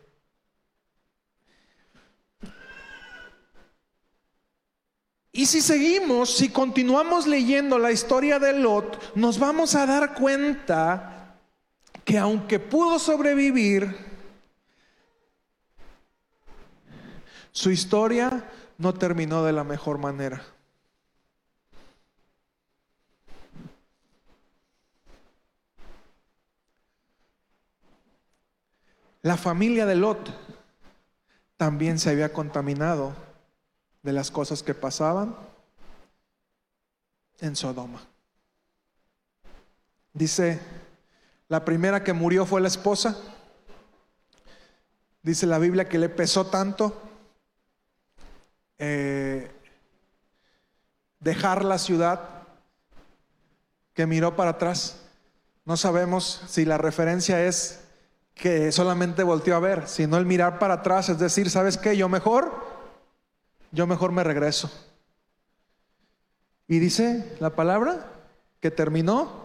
Y 5.32 5.46
si 5.46 5.60
seguimos, 5.60 6.36
si 6.36 6.50
continuamos 6.50 7.26
leyendo 7.26 7.78
la 7.78 7.92
historia 7.92 8.38
de 8.38 8.52
Lot, 8.52 9.16
nos 9.16 9.38
vamos 9.38 9.74
a 9.74 9.86
dar 9.86 10.14
cuenta 10.14 11.38
que 12.04 12.18
aunque 12.18 12.58
pudo 12.58 12.98
sobrevivir, 12.98 14.13
Su 17.54 17.70
historia 17.70 18.50
no 18.78 18.94
terminó 18.94 19.44
de 19.44 19.52
la 19.52 19.62
mejor 19.62 19.98
manera. 19.98 20.42
La 29.22 29.36
familia 29.36 29.86
de 29.86 29.94
Lot 29.94 30.30
también 31.56 32.00
se 32.00 32.10
había 32.10 32.32
contaminado 32.32 33.14
de 34.02 34.12
las 34.12 34.32
cosas 34.32 34.64
que 34.64 34.74
pasaban 34.74 35.36
en 37.38 37.54
Sodoma. 37.54 38.02
Dice, 40.12 40.58
la 41.48 41.64
primera 41.64 42.02
que 42.02 42.12
murió 42.12 42.46
fue 42.46 42.60
la 42.60 42.68
esposa. 42.68 43.16
Dice 45.22 45.46
la 45.46 45.60
Biblia 45.60 45.88
que 45.88 46.00
le 46.00 46.08
pesó 46.08 46.46
tanto 46.46 47.00
eh, 48.78 49.50
dejar 51.20 51.64
la 51.64 51.78
ciudad 51.78 52.20
que 53.94 54.06
miró 54.06 54.36
para 54.36 54.50
atrás. 54.50 55.00
No 55.64 55.76
sabemos 55.76 56.42
si 56.48 56.64
la 56.64 56.78
referencia 56.78 57.44
es 57.44 57.80
que 58.34 58.72
solamente 58.72 59.22
volteó 59.22 59.56
a 59.56 59.60
ver, 59.60 59.88
sino 59.88 60.16
el 60.16 60.26
mirar 60.26 60.58
para 60.58 60.74
atrás, 60.74 61.08
es 61.08 61.18
decir, 61.18 61.48
¿sabes 61.50 61.78
qué? 61.78 61.96
Yo 61.96 62.08
mejor, 62.08 62.52
yo 63.70 63.86
mejor 63.86 64.12
me 64.12 64.24
regreso. 64.24 64.70
Y 66.66 66.78
dice 66.78 67.36
la 67.40 67.50
palabra 67.50 68.06
que 68.60 68.70
terminó 68.70 69.44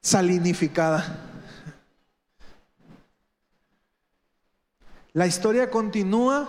salinificada. 0.00 1.30
La 5.12 5.26
historia 5.26 5.70
continúa 5.70 6.48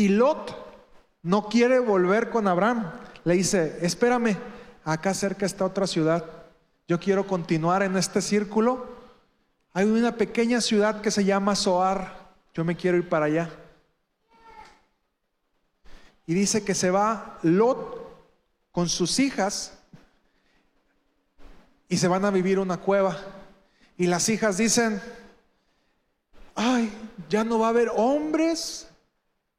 y 0.00 0.08
Lot 0.08 0.56
no 1.22 1.48
quiere 1.50 1.78
volver 1.78 2.30
con 2.30 2.48
Abraham. 2.48 2.90
Le 3.24 3.34
dice, 3.34 3.78
espérame, 3.82 4.34
acá 4.82 5.12
cerca 5.12 5.44
está 5.44 5.66
otra 5.66 5.86
ciudad. 5.86 6.24
Yo 6.88 6.98
quiero 6.98 7.26
continuar 7.26 7.82
en 7.82 7.98
este 7.98 8.22
círculo. 8.22 8.86
Hay 9.74 9.84
una 9.84 10.16
pequeña 10.16 10.62
ciudad 10.62 11.02
que 11.02 11.10
se 11.10 11.26
llama 11.26 11.54
Soar. 11.54 12.30
Yo 12.54 12.64
me 12.64 12.76
quiero 12.76 12.96
ir 12.96 13.10
para 13.10 13.26
allá. 13.26 13.50
Y 16.26 16.32
dice 16.32 16.64
que 16.64 16.74
se 16.74 16.90
va 16.90 17.38
Lot 17.42 18.08
con 18.72 18.88
sus 18.88 19.18
hijas 19.18 19.74
y 21.90 21.98
se 21.98 22.08
van 22.08 22.24
a 22.24 22.30
vivir 22.30 22.58
una 22.58 22.78
cueva. 22.78 23.18
Y 23.98 24.06
las 24.06 24.30
hijas 24.30 24.56
dicen, 24.56 25.02
ay, 26.54 26.90
ya 27.28 27.44
no 27.44 27.58
va 27.58 27.66
a 27.66 27.70
haber 27.70 27.90
hombres 27.94 28.89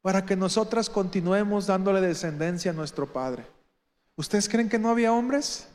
para 0.01 0.25
que 0.25 0.35
nosotras 0.35 0.89
continuemos 0.89 1.67
dándole 1.67 2.01
descendencia 2.01 2.71
a 2.71 2.73
nuestro 2.73 3.11
Padre. 3.11 3.45
¿Ustedes 4.15 4.49
creen 4.49 4.69
que 4.69 4.79
no 4.79 4.89
había 4.89 5.13
hombres? 5.13 5.67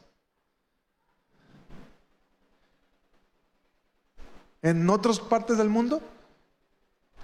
En 4.63 4.89
otras 4.91 5.21
partes 5.21 5.59
del 5.59 5.69
mundo. 5.69 6.01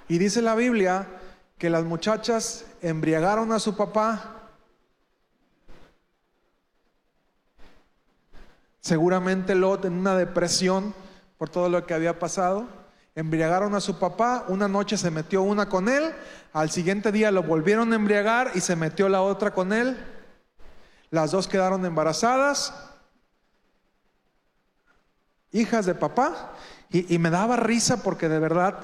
Y 0.09 0.19
dice 0.19 0.43
la 0.43 0.55
Biblia 0.55 1.09
que 1.59 1.71
las 1.71 1.85
muchachas 1.85 2.65
embriagaron 2.83 3.53
a 3.53 3.59
su 3.59 3.77
papá 3.77 4.43
seguramente 8.81 9.55
Lot 9.55 9.85
en 9.85 9.95
una 9.95 10.17
depresión 10.17 10.93
por 11.38 11.49
todo 11.49 11.69
lo 11.69 11.87
que 11.87 11.95
había 11.95 12.19
pasado. 12.19 12.82
Embriagaron 13.14 13.75
a 13.75 13.81
su 13.81 13.98
papá, 13.98 14.46
una 14.48 14.68
noche 14.68 14.96
se 14.96 15.11
metió 15.11 15.42
una 15.42 15.68
con 15.68 15.88
él, 15.88 16.14
al 16.55 16.70
siguiente 16.70 17.12
día 17.12 17.31
lo 17.31 17.42
volvieron 17.42 17.92
a 17.92 17.96
embriagar 17.96 18.53
y 18.55 18.61
se 18.61 18.75
metió 18.75 19.09
la 19.11 19.20
otra 19.20 19.53
con 19.53 19.72
él. 19.72 19.98
Las 21.11 21.31
dos 21.31 21.46
quedaron 21.46 21.85
embarazadas, 21.85 22.72
hijas 25.51 25.85
de 25.85 25.94
papá, 25.94 26.55
y, 26.90 27.18
me 27.18 27.31
daba 27.31 27.57
risa 27.57 28.03
porque 28.03 28.29
de 28.29 28.38
verdad 28.38 28.81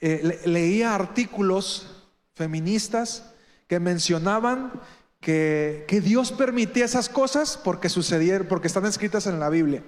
eh, 0.00 0.40
leía 0.44 0.94
artículos 0.94 2.04
feministas 2.34 3.32
que 3.68 3.78
mencionaban 3.78 4.72
que, 5.20 5.84
que, 5.86 6.00
Dios 6.00 6.32
permitía 6.32 6.84
esas 6.84 7.08
cosas 7.08 7.56
porque 7.62 7.88
sucedieron, 7.88 8.48
porque 8.48 8.66
están 8.66 8.86
escritas 8.86 9.26
en 9.26 9.38
la 9.38 9.50
Biblia. 9.50 9.84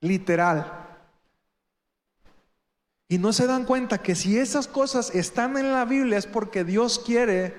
Literal. 0.00 0.89
Y 3.10 3.18
no 3.18 3.32
se 3.32 3.48
dan 3.48 3.64
cuenta 3.64 3.98
que 3.98 4.14
si 4.14 4.38
esas 4.38 4.68
cosas 4.68 5.12
están 5.16 5.58
en 5.58 5.72
la 5.72 5.84
Biblia 5.84 6.16
es 6.16 6.26
porque 6.26 6.62
Dios 6.62 7.00
quiere 7.00 7.56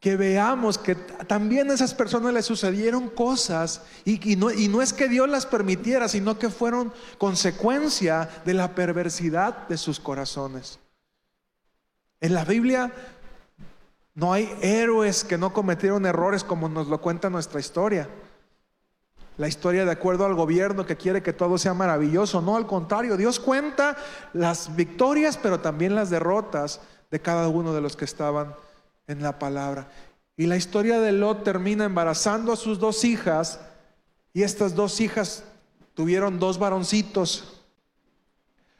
que 0.00 0.16
veamos 0.16 0.78
que 0.78 0.94
también 0.94 1.70
a 1.70 1.74
esas 1.74 1.92
personas 1.92 2.32
les 2.32 2.46
sucedieron 2.46 3.10
cosas 3.10 3.82
y, 4.06 4.34
no, 4.36 4.50
y 4.50 4.68
no 4.68 4.80
es 4.80 4.94
que 4.94 5.10
Dios 5.10 5.28
las 5.28 5.44
permitiera, 5.44 6.08
sino 6.08 6.38
que 6.38 6.48
fueron 6.48 6.90
consecuencia 7.18 8.30
de 8.46 8.54
la 8.54 8.74
perversidad 8.74 9.68
de 9.68 9.76
sus 9.76 10.00
corazones. 10.00 10.78
En 12.22 12.32
la 12.32 12.46
Biblia 12.46 12.94
no 14.14 14.32
hay 14.32 14.50
héroes 14.62 15.22
que 15.22 15.36
no 15.36 15.52
cometieron 15.52 16.06
errores 16.06 16.44
como 16.44 16.70
nos 16.70 16.86
lo 16.86 17.02
cuenta 17.02 17.28
nuestra 17.28 17.60
historia 17.60 18.08
la 19.36 19.48
historia 19.48 19.84
de 19.84 19.90
acuerdo 19.90 20.24
al 20.24 20.34
gobierno 20.34 20.86
que 20.86 20.96
quiere 20.96 21.22
que 21.22 21.32
todo 21.32 21.58
sea 21.58 21.74
maravilloso. 21.74 22.40
No, 22.40 22.56
al 22.56 22.66
contrario, 22.66 23.16
Dios 23.16 23.38
cuenta 23.38 23.96
las 24.32 24.74
victorias, 24.74 25.36
pero 25.36 25.60
también 25.60 25.94
las 25.94 26.10
derrotas 26.10 26.80
de 27.10 27.20
cada 27.20 27.48
uno 27.48 27.74
de 27.74 27.80
los 27.80 27.96
que 27.96 28.04
estaban 28.04 28.54
en 29.06 29.22
la 29.22 29.38
palabra. 29.38 29.88
Y 30.36 30.46
la 30.46 30.56
historia 30.56 31.00
de 31.00 31.12
Lot 31.12 31.44
termina 31.44 31.84
embarazando 31.84 32.52
a 32.52 32.56
sus 32.56 32.78
dos 32.78 33.04
hijas 33.04 33.60
y 34.32 34.42
estas 34.42 34.74
dos 34.74 35.00
hijas 35.00 35.44
tuvieron 35.94 36.38
dos 36.38 36.58
varoncitos. 36.58 37.62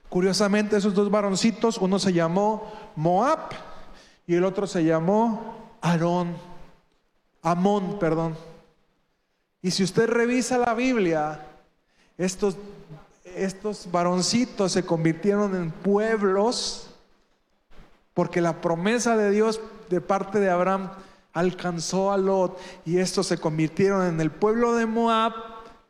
Curiosamente, 0.09 0.77
esos 0.77 0.95
dos 0.95 1.11
varoncitos, 1.11 1.79
uno 1.79 1.99
se 1.99 2.13
llamó 2.13 2.73
Moab 2.95 3.51
y 4.27 4.35
el 4.35 4.45
otro 4.45 4.67
se 4.67 4.85
llamó 4.85 5.77
Aarón, 5.81 6.37
Amón, 7.43 7.99
perdón. 7.99 8.37
Y 9.67 9.73
si 9.73 9.83
usted 9.83 10.09
revisa 10.09 10.59
la 10.59 10.75
Biblia, 10.75 11.41
estos, 12.19 12.57
estos 13.25 13.91
varoncitos 13.91 14.71
se 14.71 14.85
convirtieron 14.85 15.57
en 15.57 15.73
pueblos 15.73 16.91
porque 18.15 18.41
la 18.41 18.61
promesa 18.61 19.17
de 19.17 19.33
Dios 19.33 19.61
de 19.91 20.01
parte 20.01 20.39
de 20.39 20.51
Abraham 20.51 20.91
alcanzó 21.33 22.13
a 22.13 22.17
Lot 22.17 22.61
y 22.85 22.99
estos 22.99 23.27
se 23.27 23.39
convirtieron 23.39 24.07
en 24.07 24.21
el 24.21 24.31
pueblo 24.31 24.77
de 24.77 24.87
Moab, 24.87 25.33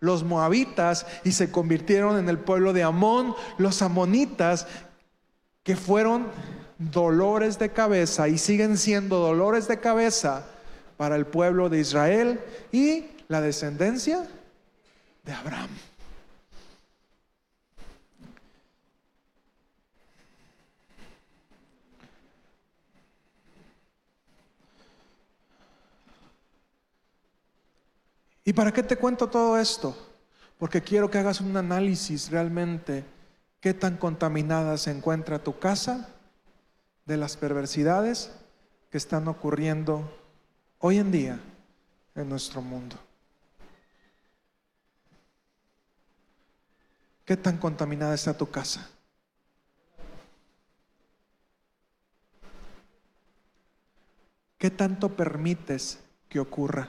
los 0.00 0.24
moabitas, 0.24 1.06
y 1.22 1.32
se 1.32 1.50
convirtieron 1.50 2.16
en 2.16 2.30
el 2.30 2.38
pueblo 2.38 2.72
de 2.72 2.82
Amón, 2.82 3.34
los 3.58 3.82
amonitas, 3.82 4.66
que 5.62 5.76
fueron 5.76 6.28
dolores 6.78 7.58
de 7.58 7.68
cabeza 7.68 8.26
y 8.28 8.38
siguen 8.38 8.78
siendo 8.78 9.18
dolores 9.18 9.68
de 9.68 9.80
cabeza 9.80 10.46
para 10.96 11.16
el 11.16 11.26
pueblo 11.26 11.68
de 11.68 11.80
Israel 11.80 12.40
y 12.72 13.10
la 13.28 13.40
descendencia 13.40 14.26
de 15.24 15.32
Abraham. 15.32 15.70
¿Y 28.44 28.52
para 28.52 28.72
qué 28.72 28.84
te 28.84 28.96
cuento 28.96 29.28
todo 29.28 29.58
esto? 29.58 29.96
Porque 30.56 30.80
quiero 30.80 31.10
que 31.10 31.18
hagas 31.18 31.40
un 31.40 31.56
análisis 31.56 32.30
realmente 32.30 33.04
qué 33.60 33.74
tan 33.74 33.96
contaminada 33.96 34.78
se 34.78 34.92
encuentra 34.92 35.42
tu 35.42 35.58
casa 35.58 36.08
de 37.04 37.16
las 37.16 37.36
perversidades 37.36 38.30
que 38.90 38.98
están 38.98 39.26
ocurriendo 39.26 40.08
hoy 40.78 40.98
en 40.98 41.10
día 41.10 41.40
en 42.14 42.28
nuestro 42.28 42.62
mundo. 42.62 42.96
¿Qué 47.26 47.36
tan 47.36 47.58
contaminada 47.58 48.14
está 48.14 48.38
tu 48.38 48.48
casa? 48.48 48.88
¿Qué 54.56 54.70
tanto 54.70 55.16
permites 55.16 55.98
que 56.28 56.38
ocurra? 56.38 56.88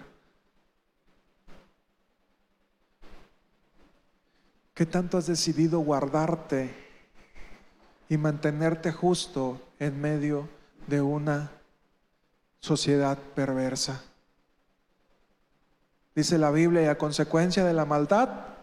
¿Qué 4.76 4.86
tanto 4.86 5.18
has 5.18 5.26
decidido 5.26 5.80
guardarte 5.80 6.72
y 8.08 8.18
mantenerte 8.18 8.92
justo 8.92 9.60
en 9.80 10.00
medio 10.00 10.48
de 10.86 11.02
una 11.02 11.50
sociedad 12.60 13.18
perversa? 13.18 14.04
Dice 16.14 16.38
la 16.38 16.52
Biblia, 16.52 16.84
y 16.84 16.86
a 16.86 16.98
consecuencia 17.00 17.66
de 17.66 17.74
la 17.74 17.86
maldad, 17.86 18.57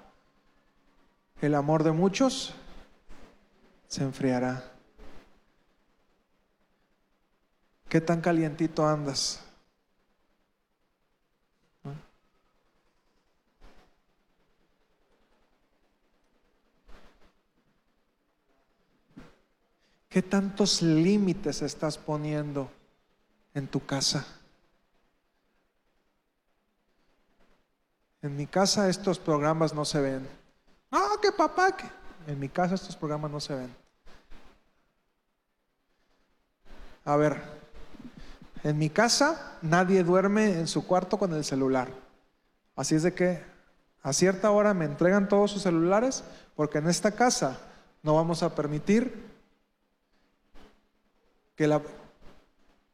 el 1.41 1.55
amor 1.55 1.83
de 1.83 1.93
muchos 1.93 2.55
se 3.89 4.03
enfriará. 4.03 4.65
¿Qué 7.89 8.01
tan 8.01 8.21
calientito 8.21 8.87
andas? 8.87 9.41
¿Qué 20.09 20.23
tantos 20.23 20.81
límites 20.81 21.61
estás 21.63 21.99
poniendo 21.99 22.71
en 23.53 23.67
tu 23.67 23.85
casa? 23.85 24.25
En 28.23 28.37
mi 28.37 28.47
casa 28.47 28.89
estos 28.89 29.19
programas 29.19 29.75
no 29.75 29.85
se 29.85 30.01
ven. 30.01 30.44
Ah, 30.97 31.17
que 31.21 31.33
papá, 31.33 31.77
que 31.77 31.87
en 32.29 32.39
mi 32.39 32.49
casa 32.49 32.77
estos 32.77 32.95
programas 32.95 33.29
no 33.29 33.41
se 33.41 33.53
ven. 33.53 33.75
A 37.05 37.17
ver, 37.17 37.43
en 38.63 38.79
mi 38.79 38.89
casa 38.91 39.59
nadie 39.61 40.05
duerme 40.05 40.53
en 40.53 40.69
su 40.69 40.87
cuarto 40.87 41.19
con 41.19 41.33
el 41.35 41.45
celular. 41.45 41.89
Así 42.77 42.95
es 42.95 43.03
de 43.03 43.13
que 43.13 43.43
a 44.05 44.13
cierta 44.13 44.53
hora 44.53 44.73
me 44.73 44.85
entregan 44.85 45.29
todos 45.29 45.51
sus 45.51 45.63
celulares 45.63 46.23
porque 46.55 46.79
en 46.79 46.89
esta 46.89 47.11
casa 47.11 47.59
no 48.05 48.15
vamos 48.15 48.45
a 48.45 48.55
permitir 48.55 49.29
que, 51.57 51.67
la, 51.67 51.83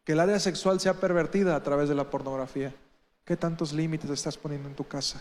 que 0.05 0.13
el 0.13 0.21
área 0.21 0.41
sexual 0.41 0.81
sea 0.81 0.95
pervertida 0.95 1.55
a 1.55 1.63
través 1.63 1.91
de 1.91 1.95
la 1.95 2.09
pornografía. 2.09 2.73
¿Qué 3.27 3.37
tantos 3.37 3.75
límites 3.75 4.09
estás 4.09 4.39
poniendo 4.39 4.71
en 4.71 4.75
tu 4.75 4.89
casa? 4.89 5.21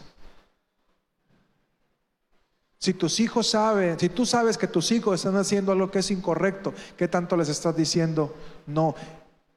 Si 2.79 2.93
tus 2.93 3.19
hijos 3.19 3.49
saben, 3.49 3.99
si 3.99 4.07
tú 4.07 4.25
sabes 4.25 4.57
que 4.57 4.65
tus 4.65 4.91
hijos 4.93 5.15
están 5.15 5.35
haciendo 5.35 5.73
algo 5.73 5.91
que 5.91 5.99
es 5.99 6.11
incorrecto, 6.11 6.73
¿qué 6.95 7.09
tanto 7.09 7.35
les 7.35 7.49
estás 7.49 7.75
diciendo 7.75 8.33
no? 8.67 8.95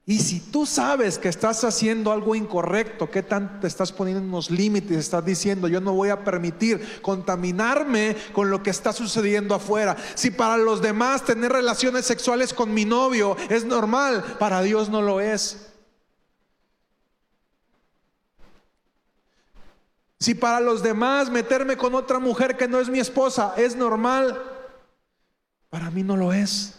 Y 0.04 0.18
si 0.18 0.40
tú 0.40 0.66
sabes 0.66 1.18
que 1.18 1.28
estás 1.28 1.62
haciendo 1.62 2.11
algo 2.11 2.35
incorrecto, 2.35 3.08
¿qué 3.08 3.22
tanto 3.22 3.68
estás 3.68 3.92
poniendo 3.92 4.20
unos 4.25 4.50
límites? 4.50 4.96
Estás 4.96 5.25
diciendo, 5.25 5.68
yo 5.68 5.81
no 5.81 5.92
voy 5.92 6.08
a 6.08 6.25
permitir 6.25 7.00
contaminarme 7.00 8.16
con 8.33 8.50
lo 8.50 8.64
que 8.64 8.70
está 8.70 8.92
sucediendo 8.92 9.54
afuera. 9.54 9.96
Si 10.16 10.33
para 10.33 10.56
los 10.56 10.83
demás 10.83 11.25
tener 11.25 11.52
relaciones 11.52 12.04
sexuales 12.04 12.52
con 12.52 12.75
mi 12.75 12.85
novio 12.85 13.37
es 13.48 13.64
normal, 13.64 14.25
para 14.40 14.60
Dios 14.62 14.88
no 14.88 15.00
lo 15.00 15.20
es. 15.20 15.71
Si 20.23 20.37
para 20.37 20.60
los 20.60 20.85
demás 20.85 21.31
meterme 21.31 21.77
con 21.77 21.96
otra 21.96 22.20
mujer 22.20 22.56
que 22.56 22.68
no 22.68 22.79
es 22.79 22.88
mi 22.88 23.00
esposa 23.00 23.54
es 23.56 23.75
normal, 23.75 24.40
para 25.68 25.90
mí 25.90 26.04
no 26.04 26.16
lo 26.16 26.33
es. 26.33 26.79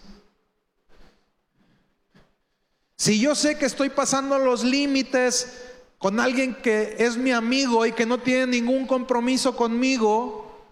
Si 2.95 3.19
yo 3.19 3.35
sé 3.35 3.57
que 3.57 3.65
estoy 3.65 3.89
pasando 3.89 4.39
los 4.39 4.63
límites 4.63 5.61
con 5.97 6.21
alguien 6.21 6.55
que 6.55 6.95
es 6.99 7.17
mi 7.17 7.33
amigo 7.33 7.85
y 7.85 7.91
que 7.91 8.05
no 8.05 8.17
tiene 8.17 8.47
ningún 8.47 8.87
compromiso 8.87 9.57
conmigo, 9.57 10.65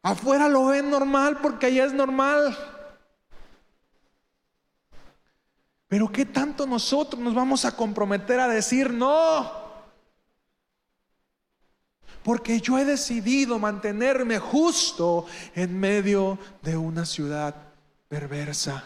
afuera 0.00 0.48
lo 0.48 0.66
ven 0.66 0.90
normal 0.90 1.38
porque 1.42 1.66
allá 1.66 1.86
es 1.86 1.92
normal. 1.92 2.56
Pero 5.88 6.12
¿qué 6.12 6.24
tanto 6.24 6.66
nosotros 6.66 7.20
nos 7.20 7.34
vamos 7.34 7.64
a 7.64 7.74
comprometer 7.74 8.38
a 8.38 8.46
decir 8.46 8.92
no? 8.92 9.61
Porque 12.22 12.60
yo 12.60 12.78
he 12.78 12.84
decidido 12.84 13.58
mantenerme 13.58 14.38
justo 14.38 15.26
en 15.54 15.78
medio 15.78 16.38
de 16.62 16.76
una 16.76 17.04
ciudad 17.04 17.54
perversa. 18.08 18.84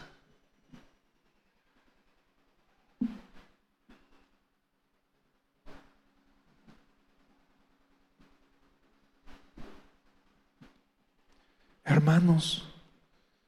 Hermanos, 11.85 12.65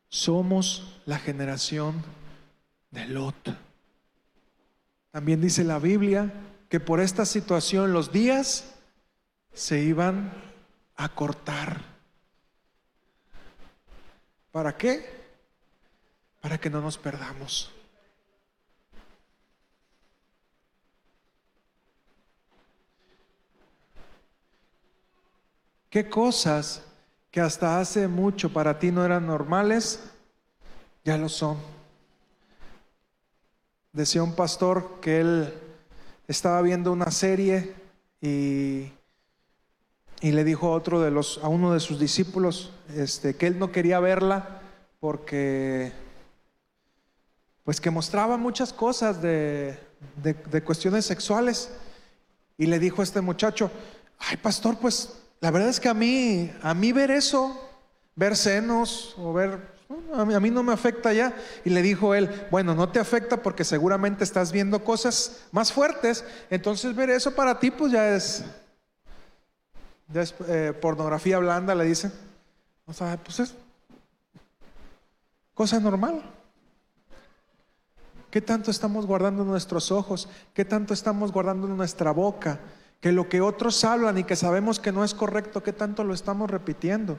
somos 0.09 1.01
la 1.07 1.19
generación 1.19 2.03
de 2.91 3.07
Lot. 3.07 3.57
También 5.11 5.41
dice 5.41 5.65
la 5.65 5.79
Biblia 5.79 6.33
que 6.69 6.81
por 6.81 7.01
esta 7.01 7.27
situación 7.27 7.93
los 7.93 8.13
días 8.13 8.78
se 9.53 9.81
iban 9.81 10.33
a 10.97 11.09
cortar. 11.09 11.81
¿Para 14.53 14.77
qué? 14.77 15.05
Para 16.41 16.59
que 16.59 16.71
no 16.71 16.81
nos 16.81 16.99
perdamos. 16.99 17.73
¿Qué 25.91 26.09
cosas 26.11 26.83
que 27.31 27.41
hasta 27.41 27.81
hace 27.81 28.09
mucho 28.09 28.53
para 28.53 28.79
ti 28.79 28.91
no 28.91 29.05
eran 29.05 29.27
normales, 29.27 30.01
ya 31.03 31.17
lo 31.17 31.29
son? 31.29 31.59
Decía 33.93 34.23
un 34.23 34.37
pastor 34.37 35.01
que 35.01 35.21
él 35.21 35.55
estaba 36.27 36.61
viendo 36.61 36.93
una 36.93 37.11
serie 37.11 37.75
y, 38.21 38.93
y 40.21 40.33
le 40.33 40.45
dijo 40.45 40.69
a 40.69 40.77
otro 40.77 41.01
de 41.01 41.11
los, 41.11 41.39
a 41.43 41.49
uno 41.49 41.73
de 41.73 41.81
sus 41.81 41.99
discípulos, 41.99 42.73
este, 42.95 43.37
que 43.37 43.47
él 43.47 43.59
no 43.59 43.71
quería 43.71 44.01
verla 44.01 44.61
porque 45.01 45.93
pues 47.65 47.81
que 47.81 47.91
mostraba 47.91 48.37
muchas 48.37 48.73
cosas 48.73 49.21
de, 49.21 49.79
de, 50.17 50.63
cuestiones 50.63 51.05
sexuales. 51.05 51.71
Y 52.57 52.67
le 52.67 52.79
dijo 52.79 53.03
a 53.03 53.05
este 53.05 53.21
muchacho, 53.21 53.71
ay 54.19 54.39
pastor, 54.39 54.79
pues 54.79 55.21
la 55.41 55.51
verdad 55.51 55.69
es 55.69 55.79
que 55.79 55.89
a 55.89 55.95
mí, 55.95 56.51
a 56.63 56.73
mí 56.73 56.93
ver 56.93 57.11
eso, 57.11 57.63
ver 58.17 58.37
senos 58.37 59.15
o 59.19 59.33
ver 59.35 59.79
a 60.15 60.41
mí, 60.41 60.51
no 60.51 60.63
me 60.63 60.73
afecta 60.73 61.13
ya. 61.13 61.35
Y 61.65 61.71
le 61.71 61.83
dijo 61.83 62.15
él, 62.15 62.29
bueno, 62.51 62.75
no 62.75 62.91
te 62.91 62.99
afecta 62.99 63.43
porque 63.43 63.65
seguramente 63.65 64.25
estás 64.25 64.51
viendo 64.51 64.83
cosas 64.83 65.45
más 65.53 65.73
fuertes. 65.73 66.25
Entonces 66.51 66.97
ver 66.97 67.11
eso 67.11 67.35
para 67.35 67.61
ti 67.61 67.71
pues 67.71 67.93
ya 67.93 68.17
es, 68.17 68.45
eh, 70.15 70.73
pornografía 70.81 71.39
blanda, 71.39 71.75
le 71.75 71.85
dicen. 71.85 72.13
O 72.87 72.93
sea, 72.93 73.17
pues 73.19 73.41
es 73.41 73.55
cosa 75.55 75.79
normal. 75.81 76.23
¿Qué 78.31 78.41
tanto 78.41 78.71
estamos 78.71 79.07
guardando 79.07 79.45
nuestros 79.45 79.91
ojos? 79.91 80.29
¿Qué 80.53 80.65
tanto 80.65 80.93
estamos 80.95 81.33
guardando 81.33 81.67
nuestra 81.67 82.11
boca? 82.11 82.61
Que 83.01 83.13
lo 83.13 83.29
que 83.29 83.41
otros 83.41 83.85
hablan 83.85 84.19
y 84.19 84.25
que 84.25 84.37
sabemos 84.37 84.81
que 84.81 84.93
no 84.93 85.05
es 85.05 85.15
correcto, 85.15 85.63
¿qué 85.63 85.73
tanto 85.73 86.05
lo 86.05 86.13
estamos 86.13 86.51
repitiendo? 86.51 87.17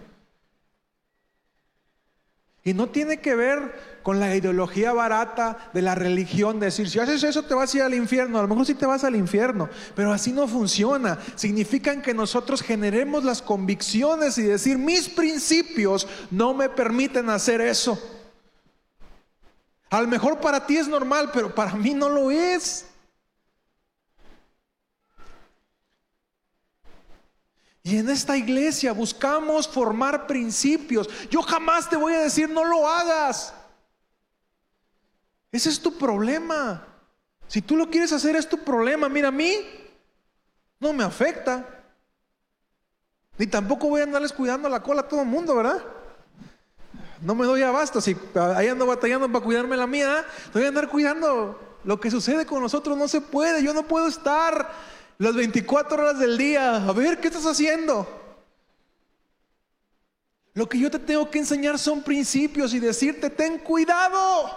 Y 2.63 2.73
no 2.73 2.89
tiene 2.89 3.17
que 3.17 3.35
ver 3.35 3.99
con 4.03 4.19
la 4.19 4.35
ideología 4.35 4.91
barata 4.91 5.69
de 5.73 5.81
la 5.81 5.95
religión, 5.95 6.59
de 6.59 6.67
decir, 6.67 6.89
si 6.89 6.99
haces 6.99 7.23
eso 7.23 7.43
te 7.43 7.53
vas 7.53 7.73
a 7.73 7.77
ir 7.77 7.83
al 7.83 7.93
infierno, 7.93 8.39
a 8.39 8.41
lo 8.41 8.47
mejor 8.47 8.65
sí 8.65 8.75
te 8.75 8.85
vas 8.85 9.03
al 9.03 9.15
infierno, 9.15 9.69
pero 9.95 10.11
así 10.11 10.31
no 10.31 10.47
funciona. 10.47 11.19
Significan 11.35 12.01
que 12.01 12.13
nosotros 12.13 12.61
generemos 12.61 13.23
las 13.23 13.41
convicciones 13.41 14.37
y 14.37 14.43
decir, 14.43 14.77
mis 14.77 15.07
principios 15.09 16.07
no 16.31 16.53
me 16.53 16.69
permiten 16.69 17.29
hacer 17.29 17.61
eso. 17.61 17.97
A 19.89 20.01
lo 20.01 20.07
mejor 20.07 20.39
para 20.39 20.65
ti 20.65 20.77
es 20.77 20.87
normal, 20.87 21.31
pero 21.33 21.53
para 21.55 21.73
mí 21.75 21.93
no 21.93 22.09
lo 22.09 22.29
es. 22.29 22.85
Y 27.83 27.97
en 27.97 28.09
esta 28.09 28.35
iglesia 28.35 28.91
buscamos 28.91 29.67
formar 29.67 30.27
principios. 30.27 31.09
Yo 31.29 31.41
jamás 31.41 31.89
te 31.89 31.95
voy 31.95 32.13
a 32.13 32.19
decir 32.19 32.49
no 32.49 32.65
lo 32.65 32.87
hagas. 32.87 33.53
Ese 35.51 35.69
es 35.69 35.79
tu 35.81 35.97
problema. 35.97 36.85
Si 37.47 37.61
tú 37.61 37.75
lo 37.75 37.89
quieres 37.89 38.11
hacer 38.11 38.35
es 38.35 38.47
tu 38.47 38.59
problema. 38.59 39.09
Mira, 39.09 39.29
a 39.29 39.31
mí 39.31 39.55
no 40.79 40.93
me 40.93 41.03
afecta. 41.03 41.65
Ni 43.37 43.47
tampoco 43.47 43.87
voy 43.87 44.01
a 44.01 44.03
andarles 44.03 44.33
cuidando 44.33 44.67
la 44.67 44.83
cola 44.83 45.01
a 45.01 45.07
todo 45.07 45.21
el 45.21 45.27
mundo, 45.27 45.55
¿verdad? 45.55 45.81
No 47.21 47.35
me 47.35 47.45
doy 47.45 47.61
abasto. 47.63 48.01
Si 48.01 48.15
ahí 48.55 48.67
ando 48.67 48.85
batallando 48.85 49.31
para 49.31 49.43
cuidarme 49.43 49.77
la 49.77 49.87
mía, 49.87 50.25
voy 50.53 50.65
a 50.65 50.67
andar 50.67 50.89
cuidando. 50.89 51.77
Lo 51.85 51.99
que 51.99 52.11
sucede 52.11 52.45
con 52.45 52.61
nosotros 52.61 52.97
no 52.97 53.07
se 53.07 53.21
puede. 53.21 53.63
Yo 53.63 53.73
no 53.73 53.83
puedo 53.83 54.07
estar 54.07 54.69
las 55.19 55.35
24 55.35 56.01
horas 56.01 56.17
del 56.17 56.37
día. 56.37 56.77
A 56.77 56.93
ver, 56.93 57.19
¿qué 57.19 57.27
estás 57.27 57.45
haciendo? 57.45 58.07
Lo 60.53 60.67
que 60.67 60.79
yo 60.79 60.89
te 60.89 60.97
tengo 60.97 61.29
que 61.29 61.39
enseñar 61.39 61.77
son 61.77 62.01
principios 62.01 62.73
y 62.73 62.79
decirte, 62.79 63.29
ten 63.29 63.59
cuidado. 63.59 64.49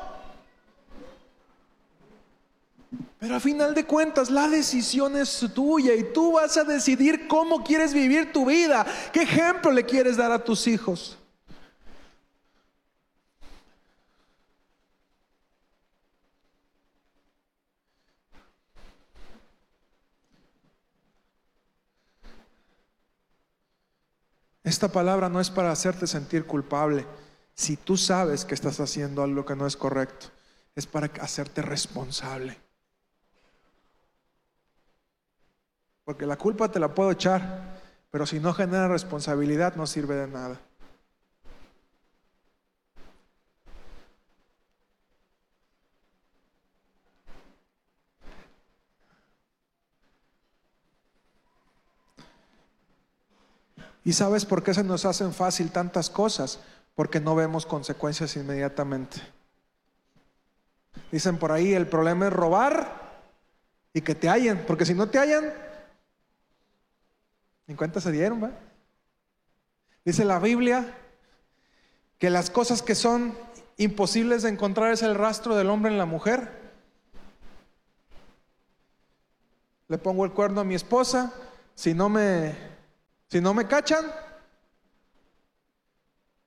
Pero 3.18 3.36
a 3.36 3.40
final 3.40 3.74
de 3.74 3.84
cuentas, 3.84 4.30
la 4.30 4.48
decisión 4.48 5.16
es 5.16 5.44
tuya 5.54 5.94
y 5.94 6.12
tú 6.12 6.32
vas 6.32 6.56
a 6.56 6.64
decidir 6.64 7.28
cómo 7.28 7.62
quieres 7.62 7.92
vivir 7.92 8.32
tu 8.32 8.46
vida, 8.46 8.86
qué 9.12 9.22
ejemplo 9.22 9.70
le 9.70 9.84
quieres 9.84 10.16
dar 10.16 10.32
a 10.32 10.42
tus 10.42 10.66
hijos. 10.66 11.18
Esta 24.72 24.88
palabra 24.88 25.28
no 25.28 25.38
es 25.38 25.50
para 25.50 25.70
hacerte 25.70 26.06
sentir 26.06 26.46
culpable. 26.46 27.04
Si 27.52 27.76
tú 27.76 27.98
sabes 27.98 28.46
que 28.46 28.54
estás 28.54 28.80
haciendo 28.80 29.22
algo 29.22 29.44
que 29.44 29.54
no 29.54 29.66
es 29.66 29.76
correcto, 29.76 30.28
es 30.74 30.86
para 30.86 31.10
hacerte 31.20 31.60
responsable. 31.60 32.58
Porque 36.04 36.24
la 36.24 36.38
culpa 36.38 36.70
te 36.70 36.80
la 36.80 36.94
puedo 36.94 37.10
echar, 37.10 37.82
pero 38.10 38.24
si 38.24 38.40
no 38.40 38.54
genera 38.54 38.88
responsabilidad 38.88 39.76
no 39.76 39.86
sirve 39.86 40.14
de 40.14 40.28
nada. 40.28 40.58
¿Y 54.04 54.12
sabes 54.12 54.44
por 54.44 54.62
qué 54.62 54.74
se 54.74 54.82
nos 54.82 55.04
hacen 55.04 55.32
fácil 55.32 55.70
tantas 55.70 56.10
cosas? 56.10 56.60
Porque 56.94 57.20
no 57.20 57.34
vemos 57.34 57.66
consecuencias 57.66 58.36
inmediatamente. 58.36 59.20
Dicen 61.10 61.38
por 61.38 61.52
ahí, 61.52 61.72
el 61.72 61.86
problema 61.86 62.26
es 62.26 62.32
robar 62.32 63.00
y 63.92 64.00
que 64.00 64.14
te 64.14 64.28
hallen, 64.28 64.64
porque 64.66 64.84
si 64.84 64.94
no 64.94 65.08
te 65.08 65.18
hallan, 65.18 65.52
en 67.68 67.76
cuenta 67.76 68.00
se 68.00 68.10
dieron, 68.10 68.42
¿va? 68.42 68.50
Dice 70.04 70.24
la 70.24 70.38
Biblia 70.38 70.98
que 72.18 72.30
las 72.30 72.50
cosas 72.50 72.82
que 72.82 72.94
son 72.94 73.36
imposibles 73.76 74.42
de 74.42 74.50
encontrar 74.50 74.92
es 74.92 75.02
el 75.02 75.14
rastro 75.14 75.54
del 75.54 75.70
hombre 75.70 75.92
en 75.92 75.98
la 75.98 76.06
mujer. 76.06 76.60
Le 79.88 79.98
pongo 79.98 80.24
el 80.24 80.32
cuerno 80.32 80.60
a 80.60 80.64
mi 80.64 80.74
esposa, 80.74 81.32
si 81.74 81.94
no 81.94 82.08
me 82.08 82.71
si 83.32 83.40
no 83.40 83.54
me 83.54 83.66
cachan, 83.66 84.04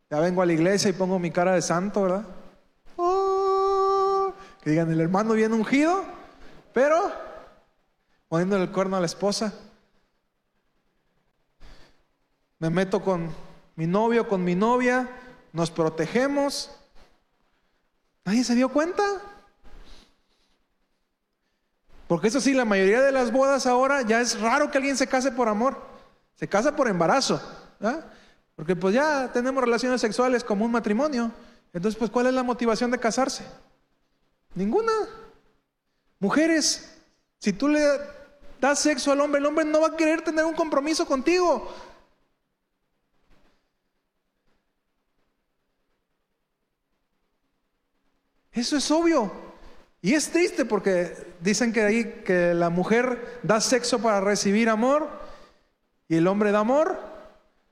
ya 0.08 0.20
vengo 0.20 0.44
a 0.44 0.46
la 0.46 0.54
iglesia 0.54 0.88
y 0.88 0.94
pongo 0.94 1.18
mi 1.18 1.32
cara 1.32 1.54
de 1.54 1.64
santo, 1.64 2.04
¿verdad? 2.04 2.26
Oh, 2.96 4.32
que 4.62 4.70
digan, 4.70 4.92
el 4.92 5.02
hermano 5.02 5.34
viene 5.34 5.56
ungido, 5.56 6.04
pero 6.76 7.12
poniéndole 8.28 8.66
el 8.66 8.72
cuerno 8.72 8.98
a 8.98 9.00
la 9.00 9.08
esposa. 9.08 9.52
Me 12.60 12.70
meto 12.70 13.02
con 13.02 13.34
mi 13.76 13.88
novio, 13.88 14.28
con 14.28 14.44
mi 14.44 14.54
novia, 14.54 15.10
nos 15.54 15.72
protegemos. 15.72 16.70
¿Nadie 18.26 18.44
se 18.44 18.54
dio 18.54 18.70
cuenta? 18.70 19.04
Porque 22.08 22.28
eso 22.28 22.40
sí, 22.40 22.54
la 22.54 22.64
mayoría 22.64 23.02
de 23.02 23.12
las 23.12 23.32
bodas 23.32 23.66
ahora 23.66 24.04
ya 24.04 24.22
es 24.22 24.40
raro 24.40 24.70
que 24.70 24.78
alguien 24.78 24.98
se 24.98 25.08
case 25.08 25.32
por 25.32 25.50
amor. 25.50 25.95
Se 26.36 26.48
casa 26.48 26.76
por 26.76 26.88
embarazo, 26.88 27.42
porque 28.56 28.76
pues 28.76 28.94
ya 28.94 29.32
tenemos 29.32 29.64
relaciones 29.64 30.02
sexuales 30.02 30.44
como 30.44 30.66
un 30.66 30.72
matrimonio. 30.72 31.32
Entonces, 31.74 31.98
pues, 31.98 32.12
¿cuál 32.12 32.28
es 32.28 32.34
la 32.34 32.44
motivación 32.44 32.92
de 32.92 33.00
casarse? 33.00 33.46
Ninguna. 34.54 34.92
Mujeres, 36.20 36.90
si 37.40 37.52
tú 37.52 37.68
le 37.68 37.82
das 38.62 38.80
sexo 38.80 39.12
al 39.12 39.22
hombre, 39.22 39.40
el 39.40 39.46
hombre 39.46 39.66
no 39.66 39.82
va 39.82 39.88
a 39.88 39.98
querer 39.98 40.22
tener 40.22 40.46
un 40.46 40.54
compromiso 40.54 41.06
contigo. 41.06 41.74
Eso 48.52 48.78
es 48.78 48.90
obvio. 48.90 49.32
Y 50.02 50.14
es 50.14 50.30
triste 50.30 50.64
porque 50.64 51.14
dicen 51.42 51.74
que 51.74 51.82
ahí 51.82 52.24
que 52.26 52.54
la 52.54 52.70
mujer 52.70 53.40
da 53.44 53.60
sexo 53.60 54.00
para 54.00 54.22
recibir 54.22 54.70
amor 54.70 55.25
y 56.08 56.16
el 56.16 56.28
hombre 56.28 56.52
da 56.52 56.60
amor 56.60 56.98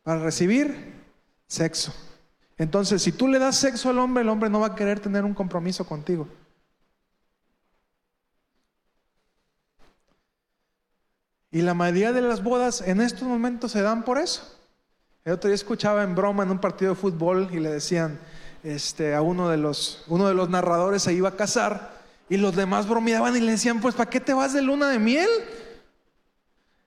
para 0.03 0.19
recibir 0.19 0.93
sexo. 1.47 1.93
Entonces, 2.57 3.01
si 3.01 3.11
tú 3.11 3.27
le 3.27 3.39
das 3.39 3.55
sexo 3.55 3.89
al 3.89 3.99
hombre, 3.99 4.23
el 4.23 4.29
hombre 4.29 4.49
no 4.49 4.59
va 4.59 4.67
a 4.67 4.75
querer 4.75 4.99
tener 4.99 5.23
un 5.23 5.33
compromiso 5.33 5.85
contigo. 5.85 6.27
Y 11.51 11.61
la 11.61 11.73
mayoría 11.73 12.11
de 12.11 12.21
las 12.21 12.43
bodas 12.43 12.81
en 12.81 12.99
estos 12.99 13.27
momentos 13.27 13.71
se 13.71 13.81
dan 13.81 14.03
por 14.03 14.17
eso. 14.17 14.59
El 15.23 15.33
otro 15.33 15.49
día 15.49 15.55
escuchaba 15.55 16.03
en 16.03 16.15
broma 16.15 16.43
en 16.43 16.51
un 16.51 16.59
partido 16.59 16.93
de 16.93 16.99
fútbol 16.99 17.47
y 17.51 17.59
le 17.59 17.69
decían 17.69 18.19
este, 18.63 19.13
a 19.13 19.21
uno 19.21 19.49
de, 19.49 19.57
los, 19.57 20.03
uno 20.07 20.27
de 20.27 20.33
los 20.33 20.49
narradores 20.49 21.03
se 21.03 21.13
iba 21.13 21.29
a 21.29 21.35
casar 21.35 21.93
y 22.27 22.37
los 22.37 22.55
demás 22.55 22.87
bromeaban 22.87 23.35
y 23.35 23.39
le 23.39 23.51
decían, 23.51 23.81
pues 23.81 23.93
¿para 23.93 24.09
qué 24.09 24.19
te 24.19 24.33
vas 24.33 24.53
de 24.53 24.61
luna 24.61 24.89
de 24.89 24.99
miel? 24.99 25.29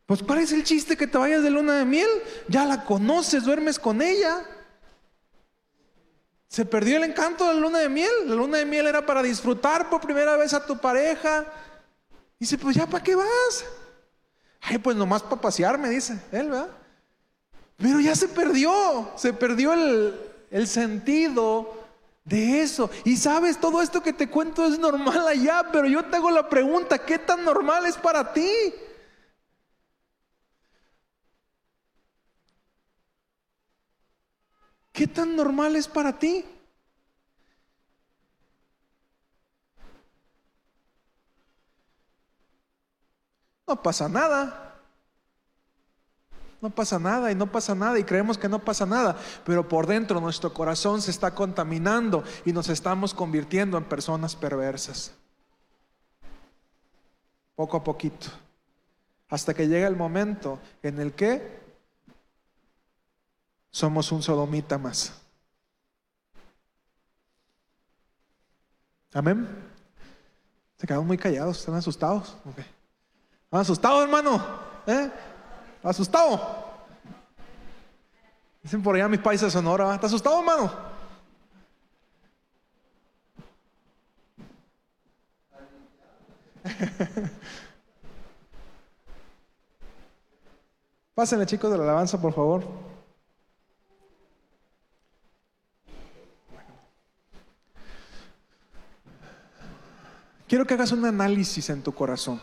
Pues 0.07 0.23
¿cuál 0.23 0.39
es 0.39 0.53
el 0.53 0.63
chiste 0.63 0.97
que 0.97 1.09
te 1.09 1.19
vayas 1.19 1.43
de 1.43 1.51
luna 1.51 1.75
de 1.75 1.85
miel? 1.85 2.09
Ya 2.49 2.65
la 2.65 2.85
conoces, 2.85 3.45
duermes 3.45 3.79
con 3.79 4.01
ella. 4.01 4.45
Se 6.49 6.65
perdió 6.65 6.97
el 6.97 7.05
encanto 7.05 7.47
de 7.47 7.55
la 7.55 7.61
luna 7.61 7.81
de 7.81 7.89
miel. 7.89 8.13
La 8.27 8.37
luna 8.37 8.59
de 8.59 8.67
miel 8.67 8.87
era 8.87 9.05
para 9.05 9.21
disfrutar 9.21 9.91
por 9.91 10.01
primera 10.01 10.37
vez 10.37 10.55
a 10.55 10.65
tu 10.65 10.79
pareja. 10.79 11.45
Dice, 12.39 12.57
pues 12.57 12.77
ya, 12.77 12.87
¿para 12.87 13.03
qué 13.03 13.17
vas? 13.17 13.65
Ay, 14.61 14.79
pues 14.79 14.97
nomás 14.97 15.23
para 15.23 15.41
pasear, 15.41 15.77
me 15.77 15.89
dice 15.89 16.21
él, 16.31 16.51
¿verdad? 16.51 16.69
Pero 17.77 18.01
ya 18.01 18.15
se 18.15 18.29
perdió, 18.29 19.11
se 19.17 19.33
perdió 19.33 19.73
el, 19.73 20.15
el 20.51 20.69
sentido 20.69 21.75
de 22.25 22.63
eso. 22.63 22.91
Y 23.05 23.17
sabes, 23.17 23.61
todo 23.61 23.83
esto 23.83 24.03
que 24.03 24.13
te 24.13 24.29
cuento 24.29 24.65
es 24.67 24.79
normal 24.79 25.27
allá, 25.27 25.67
pero 25.73 25.89
yo 25.89 26.05
te 26.05 26.17
hago 26.17 26.31
la 26.31 26.49
pregunta, 26.49 26.99
¿qué 26.99 27.19
tan 27.19 27.45
normal 27.45 27.87
es 27.87 27.97
para 27.97 28.33
ti? 28.33 28.49
¿Qué 34.97 35.07
tan 35.07 35.37
normal 35.37 35.77
es 35.77 35.87
para 35.87 36.19
ti? 36.19 36.43
No 43.67 43.83
pasa 43.83 44.09
nada. 44.09 44.81
No 46.63 46.71
pasa 46.71 46.99
nada 46.99 47.31
y 47.31 47.35
no 47.35 47.53
pasa 47.53 47.75
nada 47.75 47.99
y 47.99 48.05
creemos 48.05 48.39
que 48.39 48.49
no 48.49 48.65
pasa 48.65 48.87
nada, 48.87 49.19
pero 49.45 49.69
por 49.69 49.87
dentro 49.87 50.19
nuestro 50.19 50.55
corazón 50.55 51.03
se 51.03 51.11
está 51.11 51.35
contaminando 51.35 52.25
y 52.47 52.55
nos 52.55 52.71
estamos 52.71 53.13
convirtiendo 53.13 53.77
en 53.77 53.85
personas 53.85 54.35
perversas. 54.35 55.13
Poco 57.55 57.77
a 57.77 57.85
poquito. 57.85 58.29
Hasta 59.29 59.53
que 59.53 59.69
llega 59.69 59.89
el 59.89 59.97
momento 59.97 60.59
en 60.83 60.99
el 61.01 61.13
que 61.13 61.66
somos 63.77 64.11
un 64.11 64.23
sodomita 64.23 64.79
más. 64.79 65.13
Amén. 69.13 69.47
Se 70.79 70.87
quedaron 70.87 71.07
muy 71.07 71.19
callados, 71.19 71.59
están 71.59 71.75
asustados. 71.75 72.39
¿Están 73.45 73.61
asustados, 73.61 74.03
hermano? 74.03 74.43
¿Eh? 74.87 75.11
¿Asustado? 75.83 76.65
Dicen 78.63 78.83
por 78.83 78.95
allá 78.97 79.09
mis 79.09 79.21
países 79.21 79.49
de 79.49 79.51
Sonora. 79.51 79.95
¿Estás 79.95 80.09
asustado, 80.09 80.39
hermano? 80.39 80.73
Pásenle, 91.15 91.45
chicos, 91.45 91.71
de 91.71 91.77
la 91.77 91.85
alabanza, 91.85 92.19
por 92.19 92.33
favor. 92.33 92.96
Quiero 100.49 100.65
que 100.65 100.75
hagas 100.75 100.93
un 100.93 101.05
análisis 101.05 101.71
en 101.71 101.83
tu 101.83 101.93
corazón. 101.93 102.41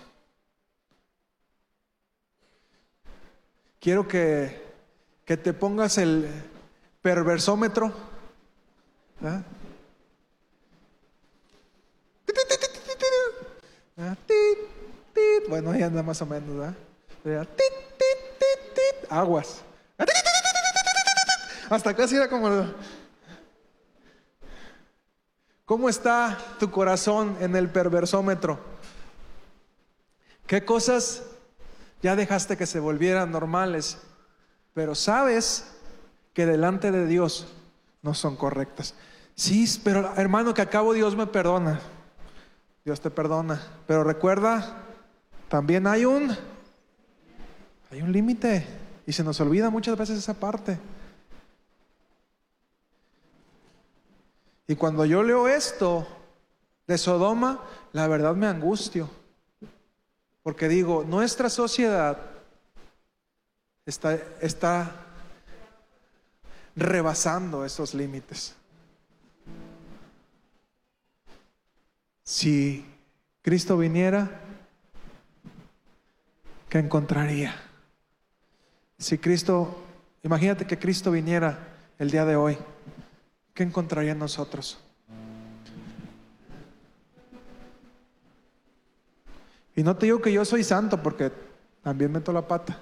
Quiero 3.79 4.07
que, 4.07 4.61
que 5.25 5.37
te 5.37 5.53
pongas 5.53 5.97
el 5.97 6.29
perversómetro. 7.01 7.93
Bueno, 15.49 15.71
ahí 15.71 15.81
anda 15.81 16.03
más 16.03 16.21
o 16.21 16.25
menos. 16.25 16.73
Aguas. 19.09 19.61
Hasta 21.69 21.95
casi 21.95 22.15
era 22.15 22.29
como... 22.29 22.73
¿Cómo 25.73 25.89
está 25.89 26.37
tu 26.59 26.69
corazón 26.69 27.35
en 27.39 27.55
el 27.55 27.67
perversómetro? 27.67 28.59
¿Qué 30.45 30.63
cosas 30.63 31.23
ya 32.03 32.15
dejaste 32.15 32.57
que 32.57 32.67
se 32.67 32.79
volvieran 32.79 33.31
normales, 33.31 33.97
pero 34.75 34.93
sabes 34.93 35.73
que 36.35 36.45
delante 36.45 36.91
de 36.91 37.07
Dios 37.07 37.47
no 38.03 38.13
son 38.13 38.35
correctas? 38.35 38.93
Sí, 39.33 39.65
pero 39.83 40.13
hermano, 40.15 40.53
que 40.53 40.61
acabo 40.61 40.93
Dios 40.93 41.15
me 41.15 41.25
perdona. 41.25 41.79
Dios 42.85 43.01
te 43.01 43.09
perdona. 43.09 43.59
Pero 43.87 44.03
recuerda, 44.03 44.77
también 45.49 45.87
hay 45.87 46.05
un 46.05 46.37
hay 47.89 48.03
un 48.03 48.11
límite 48.11 48.67
y 49.07 49.11
se 49.11 49.23
nos 49.23 49.41
olvida 49.41 49.71
muchas 49.71 49.97
veces 49.97 50.19
esa 50.19 50.35
parte. 50.35 50.77
Y 54.67 54.75
cuando 54.75 55.05
yo 55.05 55.23
leo 55.23 55.47
esto 55.47 56.07
de 56.87 56.97
Sodoma, 56.97 57.61
la 57.91 58.07
verdad 58.07 58.35
me 58.35 58.47
angustio. 58.47 59.09
Porque 60.41 60.67
digo, 60.67 61.03
nuestra 61.03 61.49
sociedad 61.49 62.17
está, 63.85 64.15
está 64.41 64.91
rebasando 66.75 67.65
esos 67.65 67.93
límites. 67.93 68.55
Si 72.23 72.85
Cristo 73.41 73.77
viniera, 73.77 74.41
¿qué 76.69 76.79
encontraría? 76.79 77.53
Si 78.97 79.17
Cristo, 79.17 79.83
imagínate 80.23 80.65
que 80.65 80.79
Cristo 80.79 81.11
viniera 81.11 81.59
el 81.99 82.09
día 82.09 82.25
de 82.25 82.37
hoy. 82.37 82.57
¿Qué 83.53 83.63
encontraría 83.63 84.11
en 84.11 84.19
nosotros? 84.19 84.79
Y 89.75 89.83
no 89.83 89.95
te 89.95 90.05
digo 90.05 90.21
que 90.21 90.31
yo 90.31 90.45
soy 90.45 90.63
santo 90.63 91.01
porque 91.01 91.31
también 91.81 92.11
meto 92.11 92.31
la 92.31 92.47
pata. 92.47 92.79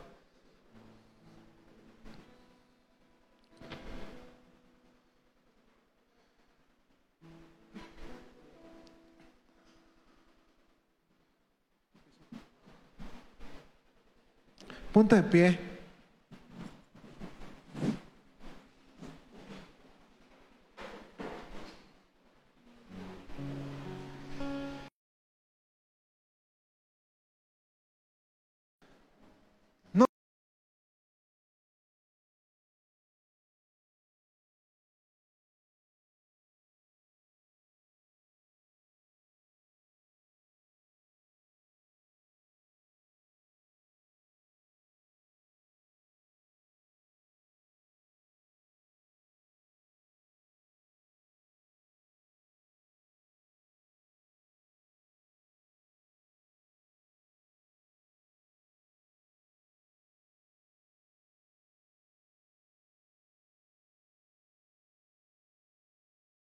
Punta 14.92 15.16
de 15.16 15.24
pie. 15.24 15.71